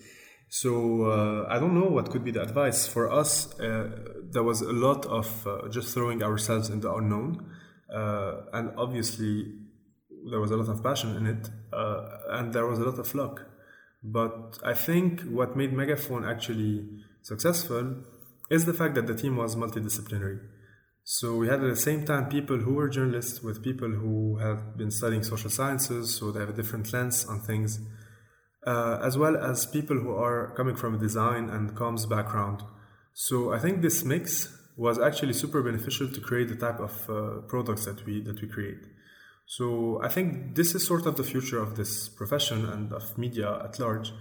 So 0.53 1.05
uh, 1.05 1.47
I 1.49 1.61
don't 1.61 1.75
know 1.75 1.89
what 1.89 2.11
could 2.11 2.25
be 2.25 2.33
the 2.33 2.43
advice 2.43 2.85
for 2.89 3.09
us. 3.09 3.59
Uh, 3.61 3.89
there 4.33 4.43
was 4.43 4.63
a 4.63 4.73
lot 4.73 5.07
of 5.07 5.47
uh, 5.47 5.69
just 5.69 5.95
throwing 5.95 6.25
ourselves 6.25 6.71
in 6.71 6.81
the 6.81 6.93
unknown, 6.93 7.47
uh, 7.95 8.33
and 8.53 8.73
obviously 8.77 9.55
there 10.29 10.41
was 10.41 10.51
a 10.51 10.57
lot 10.57 10.69
of 10.69 10.83
passion 10.83 11.17
in 11.17 11.27
it, 11.27 11.49
uh, 11.73 12.05
and 12.31 12.53
there 12.53 12.67
was 12.67 12.81
a 12.81 12.83
lot 12.83 12.99
of 12.99 13.15
luck. 13.15 13.47
But 14.03 14.59
I 14.65 14.75
think 14.75 15.21
what 15.23 15.57
made 15.57 15.73
Megaphone 15.73 16.25
actually 16.25 16.85
successful 17.23 18.03
is 18.51 18.65
the 18.65 18.75
fact 18.75 18.97
that 18.97 19.07
the 19.07 19.15
team 19.15 19.37
was 19.37 19.55
multidisciplinary. 19.55 20.41
So 21.05 21.37
we 21.37 21.47
had 21.47 21.63
at 21.63 21.71
the 21.71 21.77
same 21.77 22.05
time 22.05 22.29
people 22.29 22.59
who 22.59 22.75
were 22.75 22.89
journalists 22.89 23.41
with 23.41 23.63
people 23.63 23.89
who 23.89 24.39
have 24.39 24.77
been 24.77 24.91
studying 24.91 25.23
social 25.23 25.49
sciences, 25.49 26.13
so 26.13 26.33
they 26.33 26.41
have 26.41 26.51
a 26.51 26.53
different 26.53 26.93
lens 26.93 27.25
on 27.25 27.41
things 27.41 27.79
uh, 28.67 28.99
as 29.03 29.17
well 29.17 29.37
as 29.37 29.67
people 29.67 29.97
who 29.97 30.13
are 30.15 30.53
coming 30.57 30.77
from 30.77 30.95
a 30.95 30.99
design 30.99 31.49
and 31.49 31.75
comms 31.75 32.09
background. 32.09 32.63
So 33.13 33.53
I 33.53 33.59
think 33.59 33.83
this 33.83 34.05
mix 34.05 34.57
was 34.77 34.99
actually 34.99 35.33
super 35.35 35.63
beneficial 35.63 36.09
to 36.09 36.21
create 36.21 36.49
the 36.49 36.57
type 36.57 36.81
of 36.81 37.11
uh, 37.11 37.41
products 37.49 37.85
that 37.85 38.05
we 38.07 38.23
that 38.23 38.41
we 38.41 38.49
create. 38.49 38.87
So 39.47 40.01
I 40.03 40.09
think 40.09 40.55
this 40.55 40.75
is 40.75 40.87
sort 40.87 41.07
of 41.07 41.17
the 41.17 41.25
future 41.25 41.61
of 41.61 41.77
this 41.77 42.09
profession 42.09 42.65
and 42.67 42.93
of 42.93 43.19
media 43.19 43.63
at 43.65 43.79
large. 43.79 44.13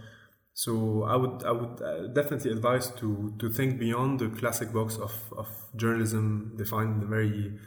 So 0.54 1.04
I 1.04 1.16
would 1.16 1.44
I 1.46 1.52
would 1.52 1.82
uh, 1.82 2.08
definitely 2.08 2.52
advise 2.52 2.90
to 3.00 3.34
to 3.40 3.50
think 3.50 3.80
beyond 3.80 4.20
the 4.20 4.30
classic 4.30 4.74
box 4.74 4.98
of, 4.98 5.14
of 5.38 5.48
journalism 5.76 6.56
defined 6.58 7.02
in 7.02 7.04
a 7.04 7.10
very 7.10 7.60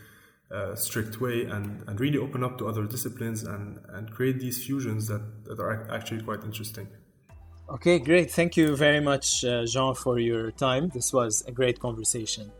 uh, 0.52 0.74
strict 0.74 1.20
way 1.20 1.44
and, 1.44 1.82
and 1.88 2.00
really 2.00 2.18
open 2.18 2.44
up 2.44 2.58
to 2.58 2.68
other 2.68 2.84
disciplines 2.84 3.42
and, 3.42 3.78
and 3.90 4.10
create 4.10 4.38
these 4.38 4.64
fusions 4.64 5.06
that, 5.08 5.22
that 5.44 5.58
are 5.58 5.90
actually 5.90 6.22
quite 6.22 6.44
interesting. 6.44 6.86
Okay, 7.70 7.98
great. 7.98 8.30
Thank 8.30 8.56
you 8.56 8.76
very 8.76 9.00
much, 9.00 9.44
uh, 9.44 9.64
Jean, 9.64 9.94
for 9.94 10.18
your 10.18 10.50
time. 10.50 10.90
This 10.92 11.12
was 11.12 11.42
a 11.46 11.52
great 11.52 11.80
conversation. 11.80 12.50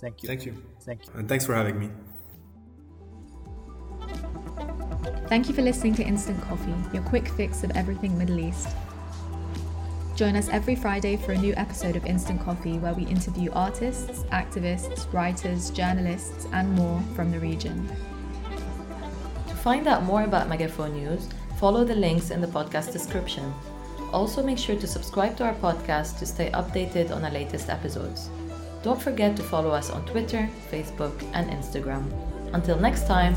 Thank 0.00 0.22
you. 0.22 0.26
Thank 0.26 0.46
you. 0.46 0.62
Thank 0.82 1.06
you. 1.06 1.12
And 1.14 1.28
thanks 1.28 1.44
for 1.44 1.54
having 1.54 1.78
me. 1.78 1.90
Thank 5.28 5.48
you 5.48 5.54
for 5.54 5.62
listening 5.62 5.94
to 5.96 6.02
Instant 6.02 6.40
Coffee, 6.42 6.74
your 6.92 7.02
quick 7.02 7.28
fix 7.28 7.64
of 7.64 7.70
everything 7.72 8.16
Middle 8.16 8.38
East. 8.38 8.68
Join 10.14 10.36
us 10.36 10.48
every 10.48 10.76
Friday 10.76 11.16
for 11.16 11.32
a 11.32 11.36
new 11.36 11.54
episode 11.56 11.96
of 11.96 12.06
Instant 12.06 12.40
Coffee 12.40 12.78
where 12.78 12.94
we 12.94 13.04
interview 13.06 13.50
artists, 13.52 14.22
activists, 14.30 15.12
writers, 15.12 15.70
journalists, 15.70 16.46
and 16.52 16.70
more 16.74 17.02
from 17.16 17.32
the 17.32 17.40
region. 17.40 17.88
To 19.48 19.54
find 19.56 19.88
out 19.88 20.04
more 20.04 20.22
about 20.22 20.48
Megaphone 20.48 20.92
News, 20.92 21.28
follow 21.58 21.82
the 21.82 21.96
links 21.96 22.30
in 22.30 22.40
the 22.40 22.46
podcast 22.46 22.92
description. 22.92 23.52
Also, 24.12 24.40
make 24.40 24.56
sure 24.56 24.76
to 24.76 24.86
subscribe 24.86 25.36
to 25.38 25.46
our 25.46 25.54
podcast 25.54 26.20
to 26.20 26.26
stay 26.26 26.48
updated 26.52 27.10
on 27.10 27.24
our 27.24 27.32
latest 27.32 27.68
episodes. 27.68 28.30
Don't 28.84 29.02
forget 29.02 29.34
to 29.34 29.42
follow 29.42 29.70
us 29.70 29.90
on 29.90 30.06
Twitter, 30.06 30.48
Facebook, 30.70 31.24
and 31.32 31.50
Instagram. 31.50 32.04
Until 32.52 32.78
next 32.78 33.08
time, 33.08 33.34